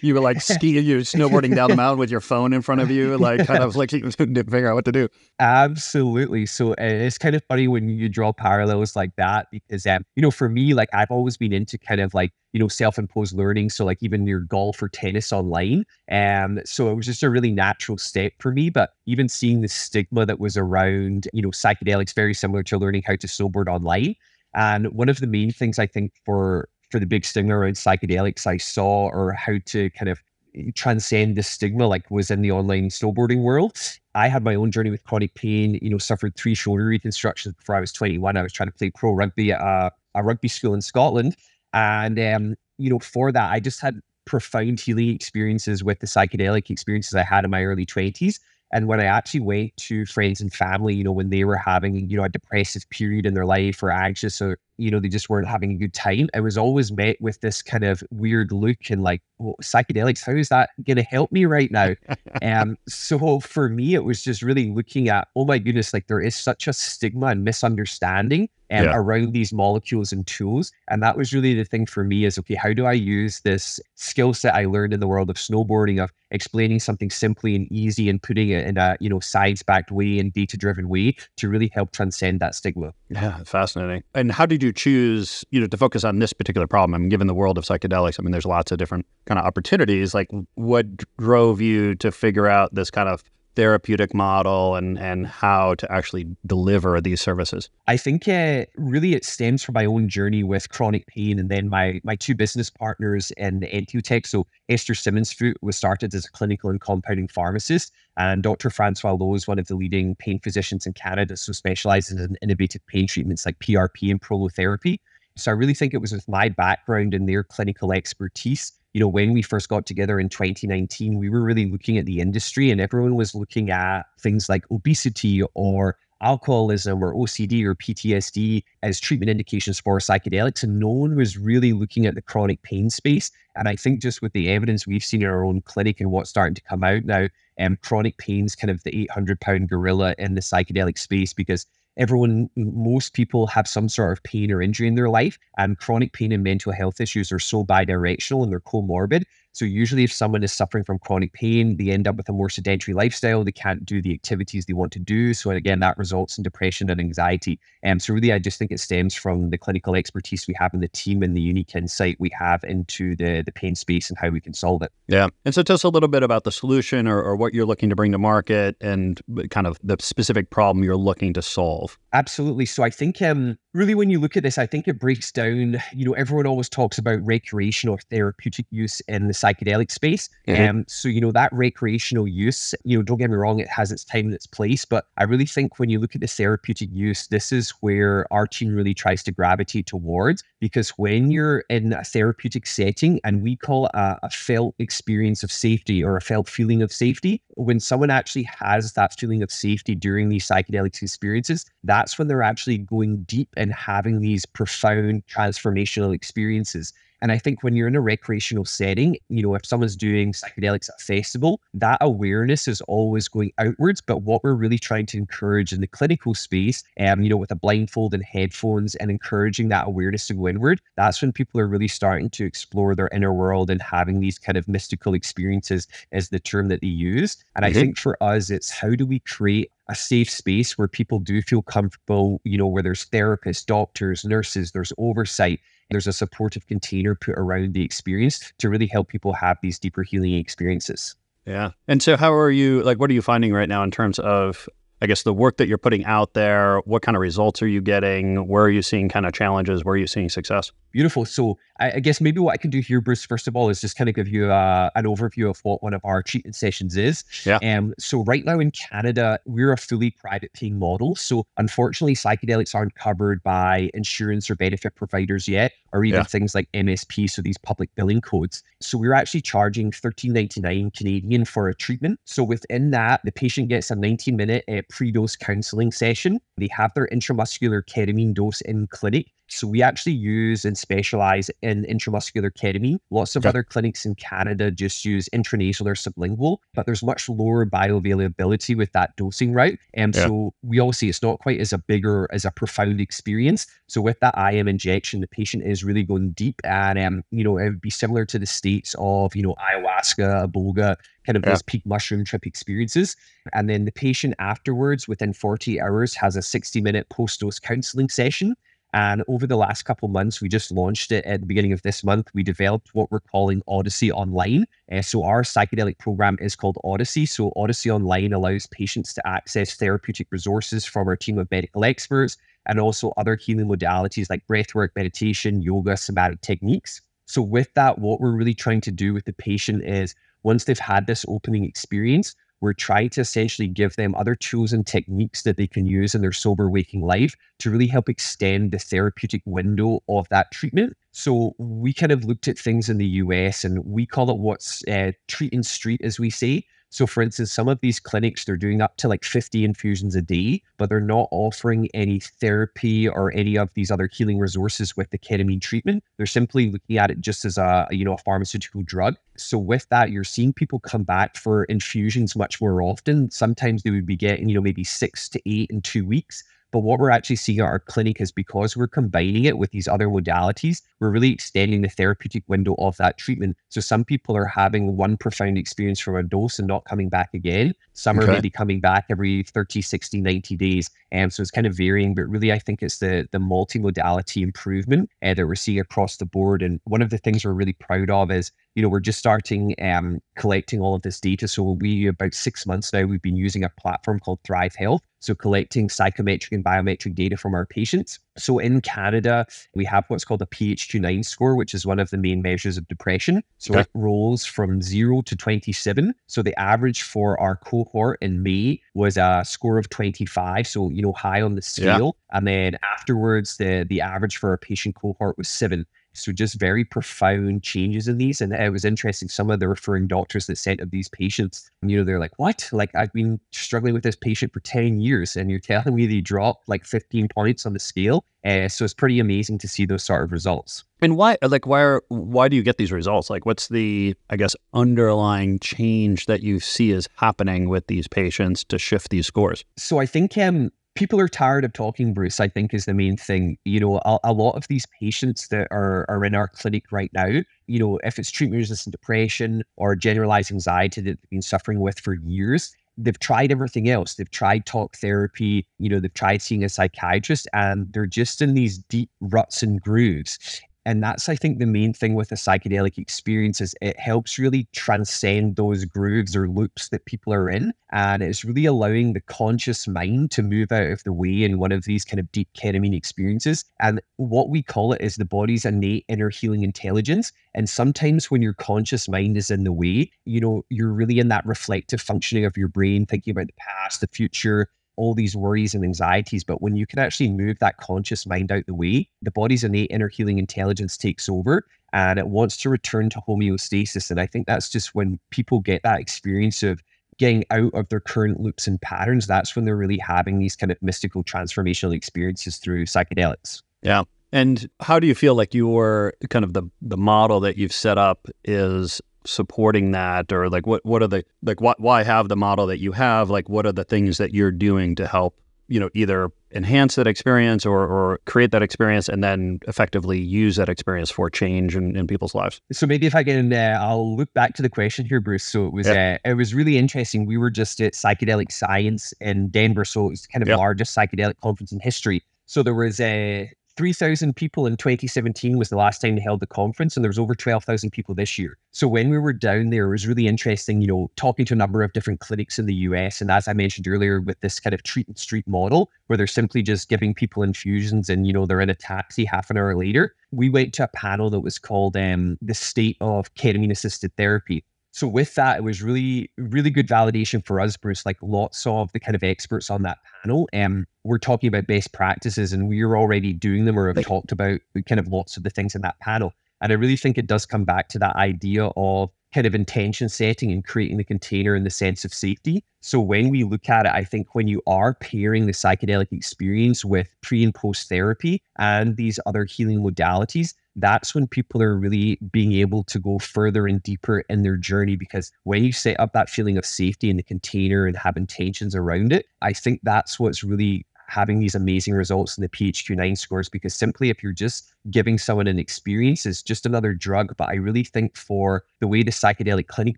you 0.00 0.14
were 0.14 0.20
like 0.20 0.40
skiing, 0.40 0.84
you 0.84 0.98
snowboarding 0.98 1.54
down 1.54 1.70
the 1.70 1.76
mountain 1.84 1.98
with 1.98 2.10
your 2.10 2.22
phone 2.22 2.52
in 2.52 2.62
front 2.62 2.80
of 2.80 2.90
you, 2.90 3.18
like 3.18 3.46
kind 3.46 3.62
of 3.62 3.76
like 3.76 3.90
didn't 3.90 4.50
figure 4.50 4.68
out 4.68 4.74
what 4.74 4.86
to 4.86 4.92
do. 4.92 5.08
Absolutely. 5.38 6.46
So 6.46 6.74
it's 6.78 7.18
kind 7.18 7.36
of 7.36 7.44
funny 7.44 7.68
when 7.68 7.88
you 7.88 8.08
draw 8.08 8.32
parallels 8.32 8.96
like 8.96 9.14
that 9.16 9.48
because, 9.50 9.86
um, 9.86 10.04
you 10.16 10.22
know, 10.22 10.30
for 10.30 10.48
me, 10.48 10.72
like 10.72 10.88
I've 10.94 11.10
always 11.10 11.36
been 11.36 11.52
into 11.52 11.76
kind 11.76 12.00
of 12.00 12.14
like 12.14 12.32
you 12.52 12.60
know, 12.60 12.68
self-imposed 12.68 13.34
learning. 13.34 13.70
So 13.70 13.84
like 13.84 13.98
even 14.02 14.26
your 14.26 14.40
golf 14.40 14.82
or 14.82 14.88
tennis 14.88 15.32
online. 15.32 15.84
And 16.08 16.62
so 16.64 16.90
it 16.90 16.94
was 16.94 17.06
just 17.06 17.22
a 17.22 17.30
really 17.30 17.52
natural 17.52 17.98
step 17.98 18.32
for 18.38 18.52
me. 18.52 18.70
But 18.70 18.90
even 19.06 19.28
seeing 19.28 19.60
the 19.60 19.68
stigma 19.68 20.24
that 20.26 20.40
was 20.40 20.56
around, 20.56 21.28
you 21.32 21.42
know, 21.42 21.50
psychedelics, 21.50 22.14
very 22.14 22.34
similar 22.34 22.62
to 22.64 22.78
learning 22.78 23.02
how 23.06 23.16
to 23.16 23.26
snowboard 23.26 23.68
online. 23.68 24.14
And 24.54 24.88
one 24.92 25.08
of 25.08 25.20
the 25.20 25.26
main 25.26 25.50
things 25.50 25.78
I 25.78 25.86
think 25.86 26.12
for 26.24 26.68
for 26.90 27.00
the 27.00 27.06
big 27.06 27.24
stigma 27.24 27.56
around 27.56 27.74
psychedelics 27.74 28.46
I 28.46 28.56
saw 28.56 29.08
or 29.08 29.32
how 29.32 29.54
to 29.66 29.90
kind 29.90 30.08
of 30.08 30.22
eh, 30.54 30.70
transcend 30.74 31.36
the 31.36 31.42
stigma 31.42 31.86
like 31.86 32.10
was 32.10 32.30
in 32.30 32.42
the 32.42 32.52
online 32.52 32.88
snowboarding 32.88 33.42
world. 33.42 33.76
I 34.14 34.28
had 34.28 34.44
my 34.44 34.54
own 34.54 34.70
journey 34.70 34.90
with 34.90 35.04
chronic 35.04 35.34
pain, 35.34 35.78
you 35.82 35.90
know, 35.90 35.98
suffered 35.98 36.36
three 36.36 36.54
shoulder 36.54 36.86
reconstructions 36.86 37.54
before 37.54 37.74
I 37.74 37.80
was 37.80 37.92
21. 37.92 38.36
I 38.36 38.42
was 38.42 38.52
trying 38.52 38.68
to 38.68 38.74
play 38.74 38.90
pro 38.90 39.12
rugby 39.12 39.52
at 39.52 39.60
a, 39.60 39.92
a 40.14 40.22
rugby 40.22 40.48
school 40.48 40.74
in 40.74 40.80
Scotland. 40.80 41.36
And 41.76 42.18
um, 42.20 42.56
you 42.78 42.90
know, 42.90 43.00
for 43.00 43.32
that, 43.32 43.52
I 43.52 43.60
just 43.60 43.80
had 43.82 44.00
profound 44.26 44.80
healing 44.80 45.10
experiences 45.10 45.84
with 45.84 46.00
the 46.00 46.08
psychedelic 46.08 46.70
experiences 46.70 47.14
I 47.14 47.24
had 47.24 47.44
in 47.44 47.50
my 47.52 47.64
early 47.64 47.86
20s. 47.86 48.40
And 48.72 48.88
when 48.88 49.00
I 49.00 49.04
actually 49.06 49.40
went 49.40 49.76
to 49.78 50.06
friends 50.06 50.40
and 50.40 50.52
family, 50.52 50.94
you 50.96 51.04
know, 51.04 51.12
when 51.12 51.30
they 51.30 51.44
were 51.44 51.56
having, 51.58 52.10
you 52.10 52.16
know, 52.18 52.24
a 52.24 52.30
depressive 52.30 52.88
period 52.90 53.26
in 53.26 53.34
their 53.34 53.46
life 53.46 53.82
or 53.82 53.92
anxious 53.92 54.42
or 54.42 54.58
you 54.78 54.90
know, 54.90 55.00
they 55.00 55.08
just 55.08 55.28
weren't 55.28 55.48
having 55.48 55.72
a 55.72 55.76
good 55.76 55.94
time. 55.94 56.28
I 56.34 56.40
was 56.40 56.58
always 56.58 56.92
met 56.92 57.20
with 57.20 57.40
this 57.40 57.62
kind 57.62 57.84
of 57.84 58.02
weird 58.10 58.52
look 58.52 58.90
and 58.90 59.02
like, 59.02 59.22
well, 59.38 59.56
psychedelics, 59.62 60.24
how 60.24 60.32
is 60.32 60.48
that 60.48 60.70
going 60.84 60.96
to 60.96 61.02
help 61.02 61.32
me 61.32 61.44
right 61.44 61.70
now? 61.70 61.94
um, 62.42 62.78
so 62.88 63.40
for 63.40 63.68
me, 63.68 63.94
it 63.94 64.04
was 64.04 64.22
just 64.22 64.42
really 64.42 64.70
looking 64.70 65.08
at, 65.08 65.28
oh 65.36 65.44
my 65.44 65.58
goodness, 65.58 65.92
like 65.92 66.06
there 66.06 66.20
is 66.20 66.34
such 66.34 66.66
a 66.66 66.72
stigma 66.72 67.26
and 67.26 67.44
misunderstanding 67.44 68.48
um, 68.70 68.84
yeah. 68.84 68.96
around 68.96 69.32
these 69.32 69.52
molecules 69.52 70.12
and 70.12 70.26
tools. 70.26 70.72
And 70.88 71.02
that 71.02 71.16
was 71.16 71.32
really 71.32 71.54
the 71.54 71.64
thing 71.64 71.86
for 71.86 72.04
me 72.04 72.24
is, 72.24 72.38
okay, 72.38 72.54
how 72.54 72.72
do 72.72 72.86
I 72.86 72.92
use 72.92 73.40
this 73.40 73.80
skill 73.94 74.34
set 74.34 74.54
I 74.54 74.64
learned 74.64 74.92
in 74.92 75.00
the 75.00 75.06
world 75.06 75.30
of 75.30 75.36
snowboarding 75.36 76.02
of 76.02 76.12
explaining 76.30 76.80
something 76.80 77.10
simply 77.10 77.54
and 77.54 77.70
easy 77.70 78.08
and 78.08 78.20
putting 78.20 78.50
it 78.50 78.66
in 78.66 78.76
a, 78.76 78.96
you 79.00 79.08
know, 79.08 79.20
science-backed 79.20 79.92
way 79.92 80.18
and 80.18 80.32
data-driven 80.32 80.88
way 80.88 81.14
to 81.36 81.48
really 81.48 81.68
help 81.72 81.92
transcend 81.92 82.40
that 82.40 82.54
stigma. 82.54 82.92
Yeah, 83.08 83.42
fascinating. 83.44 84.02
And 84.14 84.32
how 84.32 84.46
did 84.46 84.62
you 84.62 84.65
choose, 84.72 85.44
you 85.50 85.60
know, 85.60 85.66
to 85.66 85.76
focus 85.76 86.04
on 86.04 86.18
this 86.18 86.32
particular 86.32 86.66
problem? 86.66 86.94
I 86.94 86.98
mean, 86.98 87.08
given 87.08 87.26
the 87.26 87.34
world 87.34 87.58
of 87.58 87.64
psychedelics, 87.64 88.18
I 88.18 88.22
mean, 88.22 88.32
there's 88.32 88.46
lots 88.46 88.72
of 88.72 88.78
different 88.78 89.06
kind 89.26 89.38
of 89.38 89.46
opportunities. 89.46 90.14
Like 90.14 90.28
what 90.54 90.86
drove 91.18 91.60
you 91.60 91.94
to 91.96 92.10
figure 92.12 92.46
out 92.46 92.74
this 92.74 92.90
kind 92.90 93.08
of 93.08 93.22
therapeutic 93.56 94.14
model 94.14 94.76
and 94.76 94.98
and 94.98 95.26
how 95.26 95.74
to 95.74 95.90
actually 95.90 96.26
deliver 96.46 97.00
these 97.00 97.20
services? 97.20 97.68
I 97.88 97.96
think 97.96 98.28
uh, 98.28 98.66
really 98.76 99.14
it 99.14 99.24
stems 99.24 99.64
from 99.64 99.72
my 99.72 99.84
own 99.84 100.08
journey 100.08 100.44
with 100.44 100.68
chronic 100.68 101.06
pain, 101.06 101.38
and 101.38 101.48
then 101.48 101.68
my 101.68 102.00
my 102.04 102.14
two 102.14 102.34
business 102.34 102.70
partners 102.70 103.32
in 103.32 103.60
Entheotech. 103.60 104.26
So 104.26 104.46
Esther 104.68 104.94
Simmons 104.94 105.34
was 105.62 105.76
started 105.76 106.14
as 106.14 106.26
a 106.26 106.30
clinical 106.30 106.70
and 106.70 106.80
compounding 106.80 107.28
pharmacist, 107.28 107.92
and 108.16 108.42
Dr. 108.42 108.70
Francois 108.70 109.12
Lowe 109.12 109.34
is 109.34 109.48
one 109.48 109.58
of 109.58 109.66
the 109.66 109.74
leading 109.74 110.14
pain 110.14 110.38
physicians 110.38 110.86
in 110.86 110.92
Canada, 110.92 111.36
so 111.36 111.52
specializes 111.52 112.20
in 112.20 112.36
innovative 112.42 112.86
pain 112.86 113.06
treatments 113.06 113.44
like 113.44 113.58
PRP 113.58 114.10
and 114.10 114.20
prolotherapy. 114.20 115.00
So 115.36 115.50
I 115.50 115.54
really 115.54 115.74
think 115.74 115.92
it 115.92 115.98
was 115.98 116.12
with 116.12 116.26
my 116.28 116.48
background 116.48 117.12
and 117.12 117.28
their 117.28 117.44
clinical 117.44 117.92
expertise 117.92 118.72
you 118.96 119.00
know, 119.00 119.08
when 119.08 119.34
we 119.34 119.42
first 119.42 119.68
got 119.68 119.84
together 119.84 120.18
in 120.18 120.30
2019, 120.30 121.18
we 121.18 121.28
were 121.28 121.42
really 121.42 121.66
looking 121.66 121.98
at 121.98 122.06
the 122.06 122.18
industry 122.18 122.70
and 122.70 122.80
everyone 122.80 123.14
was 123.14 123.34
looking 123.34 123.70
at 123.70 124.04
things 124.18 124.48
like 124.48 124.64
obesity 124.70 125.42
or 125.52 125.98
alcoholism 126.22 127.04
or 127.04 127.12
OCD 127.12 127.62
or 127.64 127.74
PTSD 127.74 128.64
as 128.82 128.98
treatment 128.98 129.28
indications 129.28 129.78
for 129.78 129.98
psychedelics. 129.98 130.62
And 130.62 130.80
no 130.80 130.88
one 130.88 131.14
was 131.14 131.36
really 131.36 131.74
looking 131.74 132.06
at 132.06 132.14
the 132.14 132.22
chronic 132.22 132.62
pain 132.62 132.88
space. 132.88 133.30
And 133.54 133.68
I 133.68 133.76
think 133.76 134.00
just 134.00 134.22
with 134.22 134.32
the 134.32 134.48
evidence 134.48 134.86
we've 134.86 135.04
seen 135.04 135.20
in 135.20 135.28
our 135.28 135.44
own 135.44 135.60
clinic 135.60 136.00
and 136.00 136.10
what's 136.10 136.30
starting 136.30 136.54
to 136.54 136.62
come 136.62 136.82
out 136.82 137.04
now, 137.04 137.28
um, 137.60 137.76
chronic 137.82 138.16
pain's 138.16 138.56
kind 138.56 138.70
of 138.70 138.82
the 138.84 139.02
800 139.02 139.38
pound 139.42 139.68
gorilla 139.68 140.14
in 140.16 140.36
the 140.36 140.40
psychedelic 140.40 140.96
space 140.96 141.34
because 141.34 141.66
everyone, 141.96 142.50
most 142.56 143.12
people 143.14 143.46
have 143.48 143.66
some 143.68 143.88
sort 143.88 144.12
of 144.16 144.22
pain 144.22 144.50
or 144.52 144.62
injury 144.62 144.88
in 144.88 144.94
their 144.94 145.08
life, 145.10 145.38
and 145.58 145.78
chronic 145.78 146.12
pain 146.12 146.32
and 146.32 146.42
mental 146.42 146.72
health 146.72 147.00
issues 147.00 147.32
are 147.32 147.38
so 147.38 147.64
bidirectional 147.64 148.42
and 148.42 148.52
they're 148.52 148.60
comorbid. 148.60 149.24
So 149.56 149.64
usually, 149.64 150.04
if 150.04 150.12
someone 150.12 150.44
is 150.44 150.52
suffering 150.52 150.84
from 150.84 150.98
chronic 150.98 151.32
pain, 151.32 151.78
they 151.78 151.88
end 151.88 152.06
up 152.06 152.16
with 152.16 152.28
a 152.28 152.32
more 152.32 152.50
sedentary 152.50 152.94
lifestyle. 152.94 153.42
They 153.42 153.52
can't 153.52 153.86
do 153.86 154.02
the 154.02 154.12
activities 154.12 154.66
they 154.66 154.74
want 154.74 154.92
to 154.92 154.98
do. 154.98 155.32
So 155.32 155.50
again, 155.50 155.80
that 155.80 155.96
results 155.96 156.36
in 156.36 156.44
depression 156.44 156.90
and 156.90 157.00
anxiety. 157.00 157.58
And 157.82 157.92
um, 157.92 158.00
so 158.00 158.12
really, 158.12 158.34
I 158.34 158.38
just 158.38 158.58
think 158.58 158.70
it 158.70 158.80
stems 158.80 159.14
from 159.14 159.48
the 159.48 159.56
clinical 159.56 159.96
expertise 159.96 160.46
we 160.46 160.54
have 160.58 160.74
in 160.74 160.80
the 160.80 160.88
team 160.88 161.22
and 161.22 161.34
the 161.34 161.40
unique 161.40 161.74
insight 161.74 162.16
we 162.18 162.30
have 162.38 162.64
into 162.64 163.16
the 163.16 163.42
the 163.46 163.52
pain 163.52 163.74
space 163.74 164.10
and 164.10 164.18
how 164.18 164.28
we 164.28 164.42
can 164.42 164.52
solve 164.52 164.82
it. 164.82 164.92
Yeah. 165.08 165.28
And 165.46 165.54
so 165.54 165.62
tell 165.62 165.74
us 165.74 165.84
a 165.84 165.88
little 165.88 166.10
bit 166.10 166.22
about 166.22 166.44
the 166.44 166.52
solution 166.52 167.08
or, 167.08 167.22
or 167.22 167.34
what 167.34 167.54
you're 167.54 167.64
looking 167.64 167.88
to 167.88 167.96
bring 167.96 168.12
to 168.12 168.18
market 168.18 168.76
and 168.82 169.22
kind 169.48 169.66
of 169.66 169.78
the 169.82 169.96
specific 170.00 170.50
problem 170.50 170.84
you're 170.84 170.96
looking 170.96 171.32
to 171.32 171.40
solve. 171.40 171.98
Absolutely. 172.12 172.66
So 172.66 172.82
I 172.82 172.90
think 172.90 173.22
um, 173.22 173.56
really 173.72 173.94
when 173.94 174.10
you 174.10 174.18
look 174.18 174.36
at 174.36 174.42
this, 174.42 174.58
I 174.58 174.66
think 174.66 174.88
it 174.88 174.98
breaks 174.98 175.30
down, 175.30 175.80
you 175.92 176.04
know, 176.04 176.12
everyone 176.12 176.46
always 176.46 176.68
talks 176.68 176.98
about 176.98 177.24
recreational 177.24 177.96
or 177.96 178.00
therapeutic 178.10 178.66
use 178.70 179.00
in 179.02 179.28
the 179.28 179.34
psychedelic 179.46 179.90
space. 179.90 180.28
Mm-hmm. 180.48 180.70
Um, 180.70 180.84
so, 180.88 181.08
you 181.08 181.20
know, 181.20 181.32
that 181.32 181.52
recreational 181.52 182.26
use, 182.26 182.74
you 182.84 182.98
know, 182.98 183.02
don't 183.02 183.18
get 183.18 183.30
me 183.30 183.36
wrong, 183.36 183.60
it 183.60 183.68
has 183.68 183.92
its 183.92 184.04
time 184.04 184.26
and 184.26 184.34
its 184.34 184.46
place. 184.46 184.84
But 184.84 185.06
I 185.16 185.24
really 185.24 185.46
think 185.46 185.78
when 185.78 185.90
you 185.90 185.98
look 185.98 186.14
at 186.14 186.20
the 186.20 186.26
therapeutic 186.26 186.88
use, 186.92 187.26
this 187.28 187.52
is 187.52 187.70
where 187.80 188.26
our 188.32 188.46
team 188.46 188.74
really 188.74 188.94
tries 188.94 189.22
to 189.24 189.32
gravitate 189.32 189.86
towards 189.86 190.42
because 190.60 190.90
when 190.90 191.30
you're 191.30 191.64
in 191.70 191.92
a 191.92 192.04
therapeutic 192.04 192.66
setting 192.66 193.20
and 193.24 193.42
we 193.42 193.56
call 193.56 193.86
it 193.86 193.92
a, 193.94 194.18
a 194.22 194.30
felt 194.30 194.74
experience 194.78 195.42
of 195.42 195.52
safety 195.52 196.02
or 196.02 196.16
a 196.16 196.20
felt 196.20 196.48
feeling 196.48 196.82
of 196.82 196.92
safety, 196.92 197.42
when 197.56 197.80
someone 197.80 198.10
actually 198.10 198.44
has 198.44 198.92
that 198.94 199.18
feeling 199.18 199.42
of 199.42 199.50
safety 199.50 199.94
during 199.94 200.28
these 200.28 200.46
psychedelic 200.46 201.02
experiences, 201.02 201.66
that's 201.84 202.18
when 202.18 202.28
they're 202.28 202.42
actually 202.42 202.78
going 202.78 203.22
deep 203.24 203.48
and 203.56 203.72
having 203.72 204.20
these 204.20 204.46
profound 204.46 205.22
transformational 205.26 206.14
experiences. 206.14 206.92
And 207.22 207.32
I 207.32 207.38
think 207.38 207.62
when 207.62 207.74
you're 207.74 207.88
in 207.88 207.96
a 207.96 208.00
recreational 208.00 208.64
setting, 208.64 209.16
you 209.28 209.42
know, 209.42 209.54
if 209.54 209.64
someone's 209.64 209.96
doing 209.96 210.32
psychedelics 210.32 210.88
at 210.88 210.96
a 211.00 211.02
festival, 211.02 211.60
that 211.74 211.98
awareness 212.00 212.68
is 212.68 212.80
always 212.82 213.28
going 213.28 213.52
outwards. 213.58 214.00
But 214.00 214.22
what 214.22 214.44
we're 214.44 214.54
really 214.54 214.78
trying 214.78 215.06
to 215.06 215.18
encourage 215.18 215.72
in 215.72 215.80
the 215.80 215.86
clinical 215.86 216.34
space, 216.34 216.84
um, 217.00 217.22
you 217.22 217.30
know, 217.30 217.36
with 217.36 217.50
a 217.50 217.56
blindfold 217.56 218.14
and 218.14 218.22
headphones 218.22 218.94
and 218.96 219.10
encouraging 219.10 219.68
that 219.68 219.86
awareness 219.86 220.26
to 220.28 220.34
go 220.34 220.48
inward, 220.48 220.80
that's 220.96 221.22
when 221.22 221.32
people 221.32 221.60
are 221.60 221.68
really 221.68 221.88
starting 221.88 222.30
to 222.30 222.44
explore 222.44 222.94
their 222.94 223.08
inner 223.12 223.32
world 223.32 223.70
and 223.70 223.80
having 223.80 224.20
these 224.20 224.38
kind 224.38 224.58
of 224.58 224.68
mystical 224.68 225.14
experiences, 225.14 225.88
is 226.12 226.28
the 226.28 226.40
term 226.40 226.68
that 226.68 226.80
they 226.80 226.86
use. 226.86 227.36
And 227.54 227.64
mm-hmm. 227.64 227.70
I 227.70 227.80
think 227.80 227.98
for 227.98 228.22
us, 228.22 228.50
it's 228.50 228.70
how 228.70 228.90
do 228.90 229.06
we 229.06 229.20
create 229.20 229.70
a 229.88 229.94
safe 229.94 230.30
space 230.30 230.76
where 230.76 230.88
people 230.88 231.18
do 231.18 231.40
feel 231.42 231.62
comfortable, 231.62 232.40
you 232.44 232.58
know, 232.58 232.66
where 232.66 232.82
there's 232.82 233.06
therapists, 233.06 233.64
doctors, 233.64 234.24
nurses, 234.24 234.72
there's 234.72 234.92
oversight, 234.98 235.60
there's 235.90 236.06
a 236.06 236.12
supportive 236.12 236.66
container 236.66 237.14
put 237.14 237.34
around 237.38 237.74
the 237.74 237.84
experience 237.84 238.52
to 238.58 238.68
really 238.68 238.86
help 238.88 239.08
people 239.08 239.32
have 239.32 239.58
these 239.62 239.78
deeper 239.78 240.02
healing 240.02 240.34
experiences. 240.34 241.14
Yeah. 241.46 241.70
And 241.86 242.02
so, 242.02 242.16
how 242.16 242.34
are 242.34 242.50
you, 242.50 242.82
like, 242.82 242.98
what 242.98 243.08
are 243.10 243.14
you 243.14 243.22
finding 243.22 243.52
right 243.52 243.68
now 243.68 243.84
in 243.84 243.92
terms 243.92 244.18
of, 244.18 244.68
I 245.02 245.06
guess, 245.06 245.22
the 245.22 245.34
work 245.34 245.58
that 245.58 245.68
you're 245.68 245.78
putting 245.78 246.04
out 246.04 246.34
there? 246.34 246.78
What 246.80 247.02
kind 247.02 247.16
of 247.16 247.20
results 247.20 247.60
are 247.62 247.68
you 247.68 247.80
getting? 247.80 248.46
Where 248.48 248.64
are 248.64 248.70
you 248.70 248.82
seeing 248.82 249.08
kind 249.08 249.26
of 249.26 249.32
challenges? 249.32 249.84
Where 249.84 249.94
are 249.94 249.98
you 249.98 250.06
seeing 250.06 250.28
success? 250.28 250.72
Beautiful. 250.92 251.24
So, 251.26 251.58
I, 251.78 251.92
I, 251.92 252.00
guess 252.00 252.20
maybe 252.20 252.40
what 252.40 252.52
I 252.52 252.56
can 252.56 252.70
do 252.70 252.80
here, 252.80 253.00
Bruce, 253.00 253.24
first 253.24 253.46
of 253.46 253.54
all, 253.54 253.68
is 253.68 253.80
just 253.80 253.96
kind 253.96 254.08
of 254.08 254.14
give 254.14 254.28
you 254.28 254.50
uh, 254.50 254.88
an 254.94 255.04
overview 255.04 255.50
of 255.50 255.58
what 255.62 255.82
one 255.82 255.92
of 255.92 256.00
our 256.04 256.22
treatment 256.22 256.56
sessions 256.56 256.96
is. 256.96 257.24
Yeah. 257.44 257.58
Um, 257.62 257.94
so 257.98 258.24
right 258.24 258.44
now 258.44 258.58
in 258.58 258.70
Canada, 258.70 259.38
we're 259.44 259.72
a 259.72 259.76
fully 259.76 260.10
private 260.10 260.52
paying 260.54 260.78
model. 260.78 261.14
So 261.16 261.46
unfortunately, 261.58 262.14
psychedelics 262.14 262.74
aren't 262.74 262.94
covered 262.94 263.42
by 263.42 263.90
insurance 263.92 264.48
or 264.48 264.54
benefit 264.54 264.94
providers 264.94 265.46
yet, 265.48 265.72
or 265.92 266.04
even 266.04 266.20
yeah. 266.20 266.24
things 266.24 266.54
like 266.54 266.70
MSP, 266.72 267.28
so 267.28 267.42
these 267.42 267.58
public 267.58 267.94
billing 267.94 268.20
codes. 268.20 268.62
So 268.80 268.98
we're 268.98 269.14
actually 269.14 269.42
charging 269.42 269.90
$13.99 269.90 270.96
Canadian 270.96 271.44
for 271.44 271.68
a 271.68 271.74
treatment. 271.74 272.20
So 272.24 272.42
within 272.42 272.90
that, 272.92 273.20
the 273.24 273.32
patient 273.32 273.68
gets 273.68 273.90
a 273.90 273.96
19 273.96 274.36
minute 274.36 274.64
uh, 274.68 274.82
pre-dose 274.88 275.36
counseling 275.36 275.92
session. 275.92 276.40
They 276.56 276.68
have 276.72 276.92
their 276.94 277.08
intramuscular 277.12 277.82
ketamine 277.82 278.34
dose 278.34 278.60
in 278.60 278.86
clinic. 278.86 279.32
So 279.48 279.66
we 279.66 279.82
actually 279.82 280.12
use 280.12 280.64
and 280.64 280.76
specialize 280.76 281.50
in 281.62 281.84
intramuscular 281.84 282.50
ketamine. 282.50 282.98
Lots 283.10 283.36
of 283.36 283.42
okay. 283.42 283.48
other 283.48 283.62
clinics 283.62 284.04
in 284.04 284.14
Canada 284.16 284.70
just 284.70 285.04
use 285.04 285.28
intranasal 285.32 285.86
or 285.86 285.94
sublingual, 285.94 286.58
but 286.74 286.86
there's 286.86 287.02
much 287.02 287.28
lower 287.28 287.64
bioavailability 287.64 288.76
with 288.76 288.92
that 288.92 289.16
dosing 289.16 289.52
route. 289.52 289.78
And 289.94 290.14
yeah. 290.14 290.26
so 290.26 290.54
we 290.62 290.80
all 290.80 290.92
see 290.92 291.08
it's 291.08 291.22
not 291.22 291.38
quite 291.38 291.60
as 291.60 291.72
a 291.72 291.78
bigger, 291.78 292.28
as 292.32 292.44
a 292.44 292.50
profound 292.50 293.00
experience. 293.00 293.66
So 293.86 294.00
with 294.00 294.18
that 294.20 294.34
IM 294.36 294.68
injection, 294.68 295.20
the 295.20 295.28
patient 295.28 295.64
is 295.64 295.84
really 295.84 296.02
going 296.02 296.32
deep 296.32 296.60
and, 296.64 296.98
um, 296.98 297.24
you 297.30 297.44
know, 297.44 297.58
it 297.58 297.64
would 297.64 297.80
be 297.80 297.90
similar 297.90 298.24
to 298.26 298.38
the 298.38 298.46
states 298.46 298.94
of, 298.98 299.36
you 299.36 299.42
know, 299.42 299.54
ayahuasca, 299.56 300.50
iboga, 300.50 300.96
kind 301.24 301.36
of 301.36 301.42
yeah. 301.44 301.50
those 301.50 301.62
peak 301.62 301.84
mushroom 301.86 302.24
trip 302.24 302.46
experiences. 302.46 303.16
And 303.52 303.68
then 303.68 303.84
the 303.84 303.92
patient 303.92 304.34
afterwards, 304.38 305.08
within 305.08 305.32
40 305.32 305.80
hours, 305.80 306.14
has 306.14 306.36
a 306.36 306.42
60 306.42 306.80
minute 306.80 307.08
post 307.08 307.40
dose 307.40 307.58
counseling 307.58 308.08
session. 308.08 308.56
And 308.96 309.22
over 309.28 309.46
the 309.46 309.58
last 309.58 309.82
couple 309.82 310.08
months, 310.08 310.40
we 310.40 310.48
just 310.48 310.72
launched 310.72 311.12
it 311.12 311.22
at 311.26 311.40
the 311.40 311.46
beginning 311.46 311.74
of 311.74 311.82
this 311.82 312.02
month. 312.02 312.30
We 312.32 312.42
developed 312.42 312.94
what 312.94 313.10
we're 313.10 313.20
calling 313.20 313.62
Odyssey 313.68 314.10
Online. 314.10 314.64
Uh, 314.90 315.02
so 315.02 315.22
our 315.22 315.42
psychedelic 315.42 315.98
program 315.98 316.38
is 316.40 316.56
called 316.56 316.78
Odyssey. 316.82 317.26
So 317.26 317.52
Odyssey 317.56 317.90
Online 317.90 318.32
allows 318.32 318.66
patients 318.68 319.12
to 319.12 319.28
access 319.28 319.74
therapeutic 319.74 320.28
resources 320.30 320.86
from 320.86 321.08
our 321.08 321.16
team 321.16 321.36
of 321.36 321.50
medical 321.50 321.84
experts 321.84 322.38
and 322.64 322.80
also 322.80 323.12
other 323.18 323.36
healing 323.36 323.68
modalities 323.68 324.30
like 324.30 324.46
breathwork, 324.46 324.88
meditation, 324.96 325.60
yoga, 325.60 325.98
somatic 325.98 326.40
techniques. 326.40 327.02
So 327.26 327.42
with 327.42 327.68
that, 327.74 327.98
what 327.98 328.18
we're 328.18 328.34
really 328.34 328.54
trying 328.54 328.80
to 328.80 328.90
do 328.90 329.12
with 329.12 329.26
the 329.26 329.34
patient 329.34 329.84
is 329.84 330.14
once 330.42 330.64
they've 330.64 330.78
had 330.78 331.06
this 331.06 331.26
opening 331.28 331.66
experience, 331.66 332.34
we're 332.60 332.72
trying 332.72 333.10
to 333.10 333.20
essentially 333.20 333.68
give 333.68 333.96
them 333.96 334.14
other 334.14 334.34
tools 334.34 334.72
and 334.72 334.86
techniques 334.86 335.42
that 335.42 335.56
they 335.56 335.66
can 335.66 335.86
use 335.86 336.14
in 336.14 336.22
their 336.22 336.32
sober 336.32 336.70
waking 336.70 337.02
life 337.02 337.34
to 337.58 337.70
really 337.70 337.86
help 337.86 338.08
extend 338.08 338.72
the 338.72 338.78
therapeutic 338.78 339.42
window 339.44 340.00
of 340.08 340.28
that 340.30 340.50
treatment. 340.52 340.96
So 341.12 341.54
we 341.58 341.92
kind 341.92 342.12
of 342.12 342.24
looked 342.24 342.48
at 342.48 342.58
things 342.58 342.88
in 342.88 342.98
the 342.98 343.06
US 343.06 343.64
and 343.64 343.84
we 343.84 344.06
call 344.06 344.30
it 344.30 344.38
what's 344.38 344.86
uh, 344.88 345.12
treat 345.28 345.52
and 345.52 345.64
street, 345.64 346.00
as 346.02 346.18
we 346.18 346.30
say. 346.30 346.64
So, 346.90 347.06
for 347.06 347.22
instance, 347.22 347.52
some 347.52 347.68
of 347.68 347.80
these 347.80 347.98
clinics, 348.00 348.44
they're 348.44 348.56
doing 348.56 348.80
up 348.80 348.96
to 348.98 349.08
like 349.08 349.24
50 349.24 349.64
infusions 349.64 350.14
a 350.14 350.22
day, 350.22 350.62
but 350.78 350.88
they're 350.88 351.00
not 351.00 351.28
offering 351.30 351.88
any 351.94 352.20
therapy 352.20 353.08
or 353.08 353.32
any 353.34 353.56
of 353.56 353.72
these 353.74 353.90
other 353.90 354.08
healing 354.12 354.38
resources 354.38 354.96
with 354.96 355.10
the 355.10 355.18
ketamine 355.18 355.60
treatment. 355.60 356.04
They're 356.16 356.26
simply 356.26 356.70
looking 356.70 356.98
at 356.98 357.10
it 357.10 357.20
just 357.20 357.44
as 357.44 357.58
a, 357.58 357.86
you 357.90 358.04
know, 358.04 358.14
a 358.14 358.18
pharmaceutical 358.18 358.82
drug. 358.82 359.16
So 359.36 359.58
with 359.58 359.88
that, 359.90 360.10
you're 360.10 360.24
seeing 360.24 360.52
people 360.52 360.78
come 360.80 361.02
back 361.02 361.36
for 361.36 361.64
infusions 361.64 362.36
much 362.36 362.60
more 362.60 362.80
often. 362.80 363.30
Sometimes 363.30 363.82
they 363.82 363.90
would 363.90 364.06
be 364.06 364.16
getting, 364.16 364.48
you 364.48 364.54
know, 364.54 364.62
maybe 364.62 364.84
six 364.84 365.28
to 365.30 365.40
eight 365.44 365.70
in 365.70 365.82
two 365.82 366.06
weeks. 366.06 366.44
But 366.76 366.82
what 366.82 367.00
we're 367.00 367.08
actually 367.08 367.36
seeing 367.36 367.60
at 367.60 367.64
our 367.64 367.78
clinic 367.78 368.20
is 368.20 368.30
because 368.30 368.76
we're 368.76 368.86
combining 368.86 369.46
it 369.46 369.56
with 369.56 369.70
these 369.70 369.88
other 369.88 370.08
modalities, 370.08 370.82
we're 371.00 371.08
really 371.08 371.32
extending 371.32 371.80
the 371.80 371.88
therapeutic 371.88 372.44
window 372.48 372.74
of 372.76 372.98
that 372.98 373.16
treatment. 373.16 373.56
So 373.70 373.80
some 373.80 374.04
people 374.04 374.36
are 374.36 374.44
having 374.44 374.98
one 374.98 375.16
profound 375.16 375.56
experience 375.56 376.00
from 376.00 376.16
a 376.16 376.22
dose 376.22 376.58
and 376.58 376.68
not 376.68 376.84
coming 376.84 377.08
back 377.08 377.32
again. 377.32 377.72
Some 377.94 378.18
okay. 378.18 378.28
are 378.28 378.32
maybe 378.32 378.50
coming 378.50 378.80
back 378.80 379.06
every 379.08 379.44
30, 379.44 379.80
60, 379.80 380.20
90 380.20 380.54
days. 380.58 380.90
And 381.10 381.24
um, 381.24 381.30
so 381.30 381.40
it's 381.40 381.50
kind 381.50 381.66
of 381.66 381.74
varying, 381.74 382.14
but 382.14 382.28
really 382.28 382.52
I 382.52 382.58
think 382.58 382.82
it's 382.82 382.98
the 382.98 383.26
the 383.32 383.38
multimodality 383.38 384.42
improvement 384.42 385.08
uh, 385.22 385.32
that 385.32 385.46
we're 385.46 385.54
seeing 385.54 385.80
across 385.80 386.18
the 386.18 386.26
board. 386.26 386.60
And 386.60 386.78
one 386.84 387.00
of 387.00 387.08
the 387.08 387.16
things 387.16 387.46
we're 387.46 387.52
really 387.52 387.72
proud 387.72 388.10
of 388.10 388.30
is 388.30 388.52
you 388.76 388.82
know, 388.82 388.90
we're 388.90 389.00
just 389.00 389.18
starting 389.18 389.74
um, 389.80 390.20
collecting 390.36 390.82
all 390.82 390.94
of 390.94 391.00
this 391.00 391.18
data. 391.18 391.48
So 391.48 391.78
we 391.80 392.06
about 392.06 392.34
six 392.34 392.66
months 392.66 392.92
now, 392.92 393.04
we've 393.04 393.22
been 393.22 393.34
using 393.34 393.64
a 393.64 393.70
platform 393.70 394.20
called 394.20 394.40
Thrive 394.44 394.74
Health. 394.76 395.00
So 395.26 395.34
collecting 395.34 395.88
psychometric 395.88 396.52
and 396.52 396.64
biometric 396.64 397.14
data 397.14 397.36
from 397.36 397.52
our 397.52 397.66
patients. 397.66 398.20
So 398.38 398.60
in 398.60 398.80
Canada, 398.80 399.44
we 399.74 399.84
have 399.84 400.04
what's 400.06 400.24
called 400.24 400.40
a 400.40 400.46
PHQ-9 400.46 401.24
score, 401.24 401.56
which 401.56 401.74
is 401.74 401.84
one 401.84 401.98
of 401.98 402.10
the 402.10 402.16
main 402.16 402.42
measures 402.42 402.78
of 402.78 402.86
depression. 402.86 403.42
So 403.58 403.72
okay. 403.74 403.80
it 403.80 403.88
rolls 403.94 404.44
from 404.44 404.80
zero 404.80 405.22
to 405.22 405.34
27. 405.34 406.14
So 406.28 406.42
the 406.42 406.56
average 406.58 407.02
for 407.02 407.40
our 407.40 407.56
cohort 407.56 408.18
in 408.22 408.44
May 408.44 408.80
was 408.94 409.16
a 409.16 409.42
score 409.44 409.78
of 409.78 409.88
25. 409.88 410.66
So, 410.66 410.90
you 410.90 411.02
know, 411.02 411.12
high 411.12 411.42
on 411.42 411.56
the 411.56 411.62
scale. 411.62 412.16
Yeah. 412.30 412.38
And 412.38 412.46
then 412.46 412.78
afterwards, 412.82 413.56
the 413.56 413.84
the 413.88 414.00
average 414.00 414.36
for 414.36 414.50
our 414.50 414.58
patient 414.58 414.94
cohort 414.94 415.36
was 415.36 415.48
seven. 415.48 415.86
So 416.16 416.32
just 416.32 416.58
very 416.58 416.84
profound 416.84 417.62
changes 417.62 418.08
in 418.08 418.18
these. 418.18 418.40
And 418.40 418.52
it 418.52 418.70
was 418.70 418.84
interesting. 418.84 419.28
Some 419.28 419.50
of 419.50 419.60
the 419.60 419.68
referring 419.68 420.06
doctors 420.06 420.46
that 420.46 420.58
sent 420.58 420.80
of 420.80 420.90
these 420.90 421.08
patients, 421.08 421.70
you 421.82 421.96
know, 421.96 422.04
they're 422.04 422.18
like, 422.18 422.38
what? 422.38 422.68
Like 422.72 422.94
I've 422.94 423.12
been 423.12 423.40
struggling 423.52 423.94
with 423.94 424.02
this 424.02 424.16
patient 424.16 424.52
for 424.52 424.60
10 424.60 425.00
years 425.00 425.36
and 425.36 425.50
you're 425.50 425.60
telling 425.60 425.94
me 425.94 426.06
they 426.06 426.20
dropped 426.20 426.68
like 426.68 426.84
15 426.84 427.28
points 427.28 427.66
on 427.66 427.72
the 427.72 427.78
scale. 427.78 428.24
Uh, 428.44 428.68
so 428.68 428.84
it's 428.84 428.94
pretty 428.94 429.18
amazing 429.18 429.58
to 429.58 429.66
see 429.66 429.84
those 429.84 430.04
sort 430.04 430.22
of 430.22 430.30
results. 430.30 430.84
And 431.02 431.16
why, 431.16 431.36
like, 431.42 431.66
why 431.66 431.80
are, 431.80 432.02
why 432.08 432.48
do 432.48 432.56
you 432.56 432.62
get 432.62 432.78
these 432.78 432.92
results? 432.92 433.28
Like, 433.28 433.44
what's 433.44 433.68
the, 433.68 434.14
I 434.30 434.36
guess, 434.36 434.54
underlying 434.72 435.58
change 435.58 436.26
that 436.26 436.42
you 436.42 436.60
see 436.60 436.92
is 436.92 437.08
happening 437.16 437.68
with 437.68 437.88
these 437.88 438.06
patients 438.06 438.62
to 438.64 438.78
shift 438.78 439.10
these 439.10 439.26
scores? 439.26 439.64
So 439.76 439.98
I 439.98 440.06
think 440.06 440.38
um, 440.38 440.70
people 440.96 441.20
are 441.20 441.28
tired 441.28 441.64
of 441.64 441.72
talking, 441.72 442.12
Bruce, 442.12 442.40
I 442.40 442.48
think 442.48 442.74
is 442.74 442.86
the 442.86 442.94
main 442.94 443.16
thing. 443.16 443.58
You 443.64 443.78
know, 443.78 443.98
a, 443.98 444.18
a, 444.24 444.32
lot 444.32 444.52
of 444.52 444.66
these 444.68 444.86
patients 445.00 445.48
that 445.48 445.68
are, 445.70 446.06
are 446.08 446.24
in 446.24 446.34
our 446.34 446.48
clinic 446.48 446.90
right 446.90 447.10
now, 447.14 447.26
you 447.66 447.78
know, 447.78 447.98
if 448.02 448.18
it's 448.18 448.30
treatment 448.30 448.58
resistant 448.58 448.92
depression 448.92 449.62
or 449.76 449.94
generalized 449.94 450.50
anxiety 450.50 451.00
that 451.02 451.20
they've 451.20 451.30
been 451.30 451.42
suffering 451.42 451.80
with 451.80 452.00
for 452.00 452.14
years, 452.14 452.74
they've 452.98 453.18
tried 453.18 453.52
everything 453.52 453.88
else. 453.88 454.14
They've 454.14 454.30
tried 454.30 454.66
talk 454.66 454.96
therapy, 454.96 455.66
you 455.78 455.88
know, 455.88 456.00
they've 456.00 456.12
tried 456.12 456.42
seeing 456.42 456.64
a 456.64 456.68
psychiatrist, 456.68 457.46
and 457.52 457.92
they're 457.92 458.06
just 458.06 458.40
in 458.42 458.54
these 458.54 458.78
deep 458.78 459.10
ruts 459.20 459.62
and 459.62 459.80
grooves. 459.80 460.38
And 460.86 461.02
that's, 461.02 461.28
I 461.28 461.34
think, 461.34 461.58
the 461.58 461.66
main 461.66 461.92
thing 461.92 462.14
with 462.14 462.30
a 462.30 462.36
psychedelic 462.36 462.96
experience 462.96 463.60
is 463.60 463.74
it 463.82 463.98
helps 463.98 464.38
really 464.38 464.68
transcend 464.72 465.56
those 465.56 465.84
grooves 465.84 466.36
or 466.36 466.48
loops 466.48 466.90
that 466.90 467.06
people 467.06 467.34
are 467.34 467.50
in. 467.50 467.74
And 467.90 468.22
it's 468.22 468.44
really 468.44 468.66
allowing 468.66 469.12
the 469.12 469.20
conscious 469.20 469.88
mind 469.88 470.30
to 470.30 470.44
move 470.44 470.70
out 470.70 470.86
of 470.86 471.02
the 471.02 471.12
way 471.12 471.42
in 471.42 471.58
one 471.58 471.72
of 471.72 471.86
these 471.86 472.04
kind 472.04 472.20
of 472.20 472.30
deep 472.30 472.48
ketamine 472.56 472.96
experiences. 472.96 473.64
And 473.80 474.00
what 474.18 474.48
we 474.48 474.62
call 474.62 474.92
it 474.92 475.00
is 475.00 475.16
the 475.16 475.24
body's 475.24 475.64
innate 475.64 476.04
inner 476.06 476.30
healing 476.30 476.62
intelligence. 476.62 477.32
And 477.52 477.68
sometimes 477.68 478.30
when 478.30 478.40
your 478.40 478.54
conscious 478.54 479.08
mind 479.08 479.36
is 479.36 479.50
in 479.50 479.64
the 479.64 479.72
way, 479.72 480.12
you 480.24 480.40
know, 480.40 480.64
you're 480.70 480.92
really 480.92 481.18
in 481.18 481.28
that 481.28 481.44
reflective 481.44 482.00
functioning 482.00 482.44
of 482.44 482.56
your 482.56 482.68
brain, 482.68 483.06
thinking 483.06 483.32
about 483.32 483.48
the 483.48 483.54
past, 483.58 484.02
the 484.02 484.06
future, 484.06 484.68
all 484.96 485.14
these 485.14 485.36
worries 485.36 485.74
and 485.74 485.84
anxieties. 485.84 486.44
But 486.44 486.62
when 486.62 486.76
you 486.76 486.86
can 486.86 486.98
actually 486.98 487.30
move 487.30 487.58
that 487.60 487.78
conscious 487.78 488.26
mind 488.26 488.52
out 488.52 488.66
the 488.66 488.74
way, 488.74 489.08
the 489.22 489.30
body's 489.30 489.64
innate 489.64 489.90
inner 489.90 490.08
healing 490.08 490.38
intelligence 490.38 490.96
takes 490.96 491.28
over 491.28 491.66
and 491.92 492.18
it 492.18 492.28
wants 492.28 492.56
to 492.58 492.70
return 492.70 493.10
to 493.10 493.20
homeostasis. 493.26 494.10
And 494.10 494.20
I 494.20 494.26
think 494.26 494.46
that's 494.46 494.68
just 494.68 494.94
when 494.94 495.18
people 495.30 495.60
get 495.60 495.82
that 495.82 496.00
experience 496.00 496.62
of 496.62 496.82
getting 497.18 497.44
out 497.50 497.72
of 497.74 497.88
their 497.88 498.00
current 498.00 498.40
loops 498.40 498.66
and 498.66 498.80
patterns, 498.80 499.26
that's 499.26 499.56
when 499.56 499.64
they're 499.64 499.76
really 499.76 499.98
having 499.98 500.38
these 500.38 500.56
kind 500.56 500.70
of 500.70 500.78
mystical 500.82 501.24
transformational 501.24 501.94
experiences 501.94 502.58
through 502.58 502.84
psychedelics. 502.84 503.62
Yeah. 503.82 504.04
And 504.32 504.68
how 504.80 504.98
do 504.98 505.06
you 505.06 505.14
feel 505.14 505.34
like 505.34 505.54
your 505.54 506.12
kind 506.30 506.44
of 506.44 506.52
the 506.52 506.64
the 506.82 506.96
model 506.96 507.40
that 507.40 507.56
you've 507.56 507.72
set 507.72 507.96
up 507.96 508.28
is 508.44 509.00
supporting 509.26 509.92
that 509.92 510.32
or 510.32 510.48
like 510.48 510.66
what 510.66 510.84
what 510.84 511.02
are 511.02 511.08
the 511.08 511.24
like 511.42 511.60
what 511.60 511.80
why 511.80 512.02
have 512.02 512.28
the 512.28 512.36
model 512.36 512.66
that 512.66 512.78
you 512.78 512.92
have? 512.92 513.30
Like 513.30 513.48
what 513.48 513.66
are 513.66 513.72
the 513.72 513.84
things 513.84 514.18
that 514.18 514.32
you're 514.34 514.50
doing 514.50 514.94
to 514.96 515.06
help 515.06 515.36
you 515.68 515.80
know 515.80 515.90
either 515.94 516.30
enhance 516.52 516.94
that 516.94 517.08
experience 517.08 517.66
or, 517.66 517.80
or 517.80 518.20
create 518.24 518.52
that 518.52 518.62
experience 518.62 519.08
and 519.08 519.22
then 519.22 519.58
effectively 519.66 520.18
use 520.18 520.56
that 520.56 520.68
experience 520.68 521.10
for 521.10 521.28
change 521.28 521.74
in, 521.74 521.96
in 521.96 522.06
people's 522.06 522.34
lives? 522.34 522.60
So 522.72 522.86
maybe 522.86 523.06
if 523.06 523.14
i 523.14 523.24
can 523.24 523.52
uh, 523.52 523.78
i'll 523.80 524.16
look 524.16 524.32
back 524.32 524.54
to 524.54 524.62
the 524.62 524.70
question 524.70 525.04
here 525.04 525.20
bruce. 525.20 525.44
So 525.44 525.66
it 525.66 525.72
was 525.72 525.86
uh, 525.88 526.18
it 526.24 526.34
was 526.34 526.54
really 526.54 526.78
interesting. 526.78 527.26
We 527.26 527.36
were 527.36 527.50
just 527.50 527.80
at 527.80 527.94
psychedelic 527.94 528.52
science 528.52 529.12
in 529.20 529.48
denver 529.48 529.84
so 529.84 530.06
it 530.06 530.10
was 530.10 530.26
kind 530.26 530.42
of 530.42 530.48
the 530.48 530.56
largest 530.56 530.96
psychedelic 530.96 531.40
conference 531.42 531.72
in 531.72 531.80
history. 531.80 532.22
So 532.46 532.62
there 532.62 532.74
was 532.74 533.00
a 533.00 533.42
uh, 533.42 533.46
3,000 533.76 534.34
people 534.34 534.66
in 534.66 534.76
2017 534.76 535.58
was 535.58 535.68
the 535.68 535.76
last 535.76 536.00
time 536.00 536.16
they 536.16 536.22
held 536.22 536.40
the 536.40 536.46
conference, 536.46 536.96
and 536.96 537.04
there 537.04 537.10
was 537.10 537.18
over 537.18 537.34
12,000 537.34 537.90
people 537.90 538.14
this 538.14 538.38
year. 538.38 538.56
So 538.70 538.88
when 538.88 539.10
we 539.10 539.18
were 539.18 539.32
down 539.32 539.70
there, 539.70 539.86
it 539.86 539.90
was 539.90 540.06
really 540.06 540.26
interesting, 540.26 540.80
you 540.80 540.86
know, 540.86 541.10
talking 541.16 541.44
to 541.46 541.54
a 541.54 541.56
number 541.56 541.82
of 541.82 541.92
different 541.92 542.20
clinics 542.20 542.58
in 542.58 542.66
the 542.66 542.74
US. 542.74 543.20
And 543.20 543.30
as 543.30 543.48
I 543.48 543.52
mentioned 543.52 543.86
earlier, 543.86 544.20
with 544.20 544.40
this 544.40 544.60
kind 544.60 544.72
of 544.72 544.82
treat 544.82 545.08
and 545.08 545.18
street 545.18 545.46
model, 545.46 545.90
where 546.06 546.16
they're 546.16 546.26
simply 546.26 546.62
just 546.62 546.88
giving 546.88 547.14
people 547.14 547.42
infusions 547.42 548.08
and, 548.08 548.26
you 548.26 548.32
know, 548.32 548.46
they're 548.46 548.60
in 548.60 548.70
a 548.70 548.74
taxi 548.74 549.24
half 549.24 549.50
an 549.50 549.58
hour 549.58 549.76
later, 549.76 550.14
we 550.30 550.48
went 550.48 550.72
to 550.74 550.84
a 550.84 550.88
panel 550.88 551.28
that 551.30 551.40
was 551.40 551.58
called 551.58 551.96
um, 551.96 552.38
The 552.40 552.54
State 552.54 552.96
of 553.00 553.32
Ketamine 553.34 553.70
Assisted 553.70 554.16
Therapy. 554.16 554.64
So 554.96 555.06
with 555.06 555.34
that, 555.34 555.58
it 555.58 555.62
was 555.62 555.82
really, 555.82 556.30
really 556.38 556.70
good 556.70 556.88
validation 556.88 557.44
for 557.44 557.60
us, 557.60 557.76
Bruce. 557.76 558.06
Like 558.06 558.16
lots 558.22 558.66
of 558.66 558.90
the 558.92 558.98
kind 558.98 559.14
of 559.14 559.22
experts 559.22 559.68
on 559.68 559.82
that 559.82 559.98
panel, 560.22 560.48
um, 560.54 560.86
we're 561.04 561.18
talking 561.18 561.48
about 561.48 561.66
best 561.66 561.92
practices, 561.92 562.54
and 562.54 562.66
we're 562.66 562.96
already 562.96 563.34
doing 563.34 563.66
them 563.66 563.78
or 563.78 563.92
have 563.92 564.02
talked 564.02 564.32
about 564.32 564.58
kind 564.88 564.98
of 564.98 565.08
lots 565.08 565.36
of 565.36 565.42
the 565.42 565.50
things 565.50 565.74
in 565.74 565.82
that 565.82 566.00
panel. 566.00 566.32
And 566.62 566.72
I 566.72 566.76
really 566.76 566.96
think 566.96 567.18
it 567.18 567.26
does 567.26 567.44
come 567.44 567.64
back 567.66 567.88
to 567.90 567.98
that 567.98 568.16
idea 568.16 568.70
of 568.74 569.10
kind 569.36 569.46
of 569.46 569.54
intention 569.54 570.08
setting 570.08 570.50
and 570.50 570.64
creating 570.64 570.96
the 570.96 571.04
container 571.04 571.54
and 571.54 571.66
the 571.66 571.70
sense 571.70 572.06
of 572.06 572.14
safety. 572.14 572.64
So 572.80 572.98
when 572.98 573.28
we 573.28 573.44
look 573.44 573.68
at 573.68 573.84
it, 573.84 573.92
I 573.92 574.02
think 574.02 574.34
when 574.34 574.48
you 574.48 574.62
are 574.66 574.94
pairing 574.94 575.44
the 575.44 575.52
psychedelic 575.52 576.10
experience 576.10 576.86
with 576.86 577.14
pre 577.20 577.44
and 577.44 577.54
post 577.54 577.90
therapy 577.90 578.40
and 578.58 578.96
these 578.96 579.20
other 579.26 579.44
healing 579.44 579.80
modalities, 579.80 580.54
that's 580.74 581.14
when 581.14 581.26
people 581.26 581.62
are 581.62 581.76
really 581.76 582.18
being 582.32 582.52
able 582.52 582.82
to 582.84 582.98
go 582.98 583.18
further 583.18 583.66
and 583.66 583.82
deeper 583.82 584.20
in 584.30 584.42
their 584.42 584.56
journey 584.56 584.96
because 584.96 585.30
when 585.44 585.64
you 585.64 585.72
set 585.72 586.00
up 586.00 586.14
that 586.14 586.30
feeling 586.30 586.56
of 586.56 586.64
safety 586.64 587.10
in 587.10 587.18
the 587.18 587.22
container 587.22 587.86
and 587.86 587.98
have 587.98 588.16
intentions 588.16 588.74
around 588.74 589.12
it, 589.12 589.26
I 589.42 589.52
think 589.52 589.80
that's 589.82 590.18
what's 590.18 590.42
really 590.42 590.86
having 591.08 591.40
these 591.40 591.54
amazing 591.54 591.94
results 591.94 592.38
in 592.38 592.42
the 592.42 592.48
PHQ9 592.48 593.18
scores 593.18 593.50
because 593.50 593.74
simply 593.74 594.08
if 594.08 594.22
you're 594.22 594.32
just 594.32 594.72
giving 594.90 595.18
someone 595.18 595.46
an 595.46 595.58
experience 595.58 596.26
is 596.26 596.42
just 596.42 596.66
another 596.66 596.92
drug. 596.92 597.36
But 597.36 597.48
I 597.48 597.54
really 597.54 597.84
think 597.84 598.16
for 598.16 598.64
the 598.80 598.88
way 598.88 599.02
the 599.02 599.10
psychedelic 599.10 599.66
clinic 599.66 599.96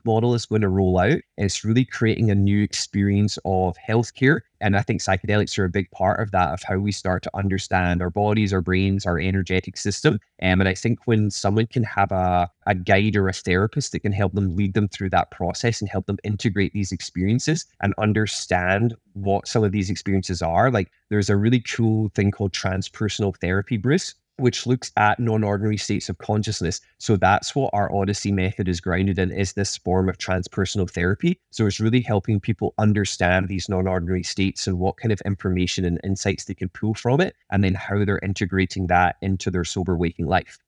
model 0.05 0.35
is 0.35 0.47
going 0.47 0.63
to 0.63 0.69
roll 0.69 0.99
out, 0.99 1.19
it's 1.37 1.65
really 1.65 1.85
creating 1.85 2.31
a 2.31 2.35
new 2.35 2.63
experience 2.63 3.39
of 3.45 3.77
healthcare. 3.87 4.41
And 4.61 4.77
I 4.77 4.83
think 4.83 5.01
psychedelics 5.01 5.57
are 5.59 5.65
a 5.65 5.71
big 5.71 5.91
part 5.93 6.21
of 6.21 6.33
that, 6.33 6.53
of 6.53 6.63
how 6.63 6.79
we 6.79 6.91
start 6.91 7.23
to 7.23 7.37
understand 7.37 8.03
our 8.03 8.11
bodies, 8.11 8.53
our 8.53 8.61
brains, 8.61 9.07
our 9.07 9.19
energetic 9.19 9.77
system. 9.77 10.15
Um, 10.43 10.61
and 10.61 10.69
I 10.69 10.75
think 10.75 11.01
when 11.05 11.31
someone 11.31 11.67
can 11.67 11.85
have 11.85 12.11
a, 12.11 12.51
a 12.67 12.75
guide 12.75 13.15
or 13.15 13.29
a 13.29 13.33
therapist 13.33 13.93
that 13.93 14.01
can 14.01 14.13
help 14.13 14.33
them 14.33 14.57
lead 14.57 14.75
them 14.75 14.89
through 14.89 15.11
that 15.11 15.31
process 15.31 15.81
and 15.81 15.89
help 15.89 16.07
them 16.07 16.19
integrate 16.25 16.73
these 16.73 16.91
experiences 16.91 17.67
and 17.81 17.95
understand 17.99 18.97
what 19.13 19.47
some 19.47 19.63
of 19.63 19.73
these 19.73 19.91
experiences 19.91 20.43
are, 20.43 20.71
like 20.71 20.91
there's 21.09 21.31
a 21.31 21.37
really 21.37 21.61
cool 21.61 22.11
thing 22.15 22.31
called 22.31 22.53
transpersonal 22.53 23.37
therapy, 23.37 23.77
Bruce, 23.77 24.15
which 24.39 24.67
looks 24.67 24.91
at 24.97 25.21
non-ordinary 25.21 25.77
states 25.77 26.09
of 26.09 26.19
consciousness. 26.19 26.81
So 26.99 27.17
that's 27.17 27.55
what 27.55 27.71
our 27.73 27.95
Odyssey 27.95 28.33
method 28.33 28.69
is 28.69 28.81
grounded 28.81 29.19
in, 29.19 29.31
is 29.31 29.53
this 29.53 29.77
form 29.77 30.09
of 30.09 30.19
transpersonal 30.19 30.91
therapy. 30.91 31.41
So 31.51 31.67
it's 31.67 31.81
really 31.81 32.01
helping 32.01 32.41
people 32.41 32.75
understand 32.79 33.49
these 33.49 33.69
non-ordinary 33.69 34.23
states 34.23 34.67
and 34.67 34.79
what 34.79 34.97
kind 34.97 35.13
of 35.13 35.21
information 35.23 35.85
and 35.85 36.01
insights 36.05 36.45
they 36.45 36.55
can 36.55 36.69
pull 36.69 36.95
from 36.95 37.21
it, 37.21 37.35
and 37.51 37.63
then 37.63 37.75
how 37.75 38.05
they're 38.05 38.21
integrating 38.21 38.87
that 38.87 39.17
into 39.21 39.51
their 39.51 39.65
sober 39.65 39.97
waking 39.97 40.27
life. 40.27 40.59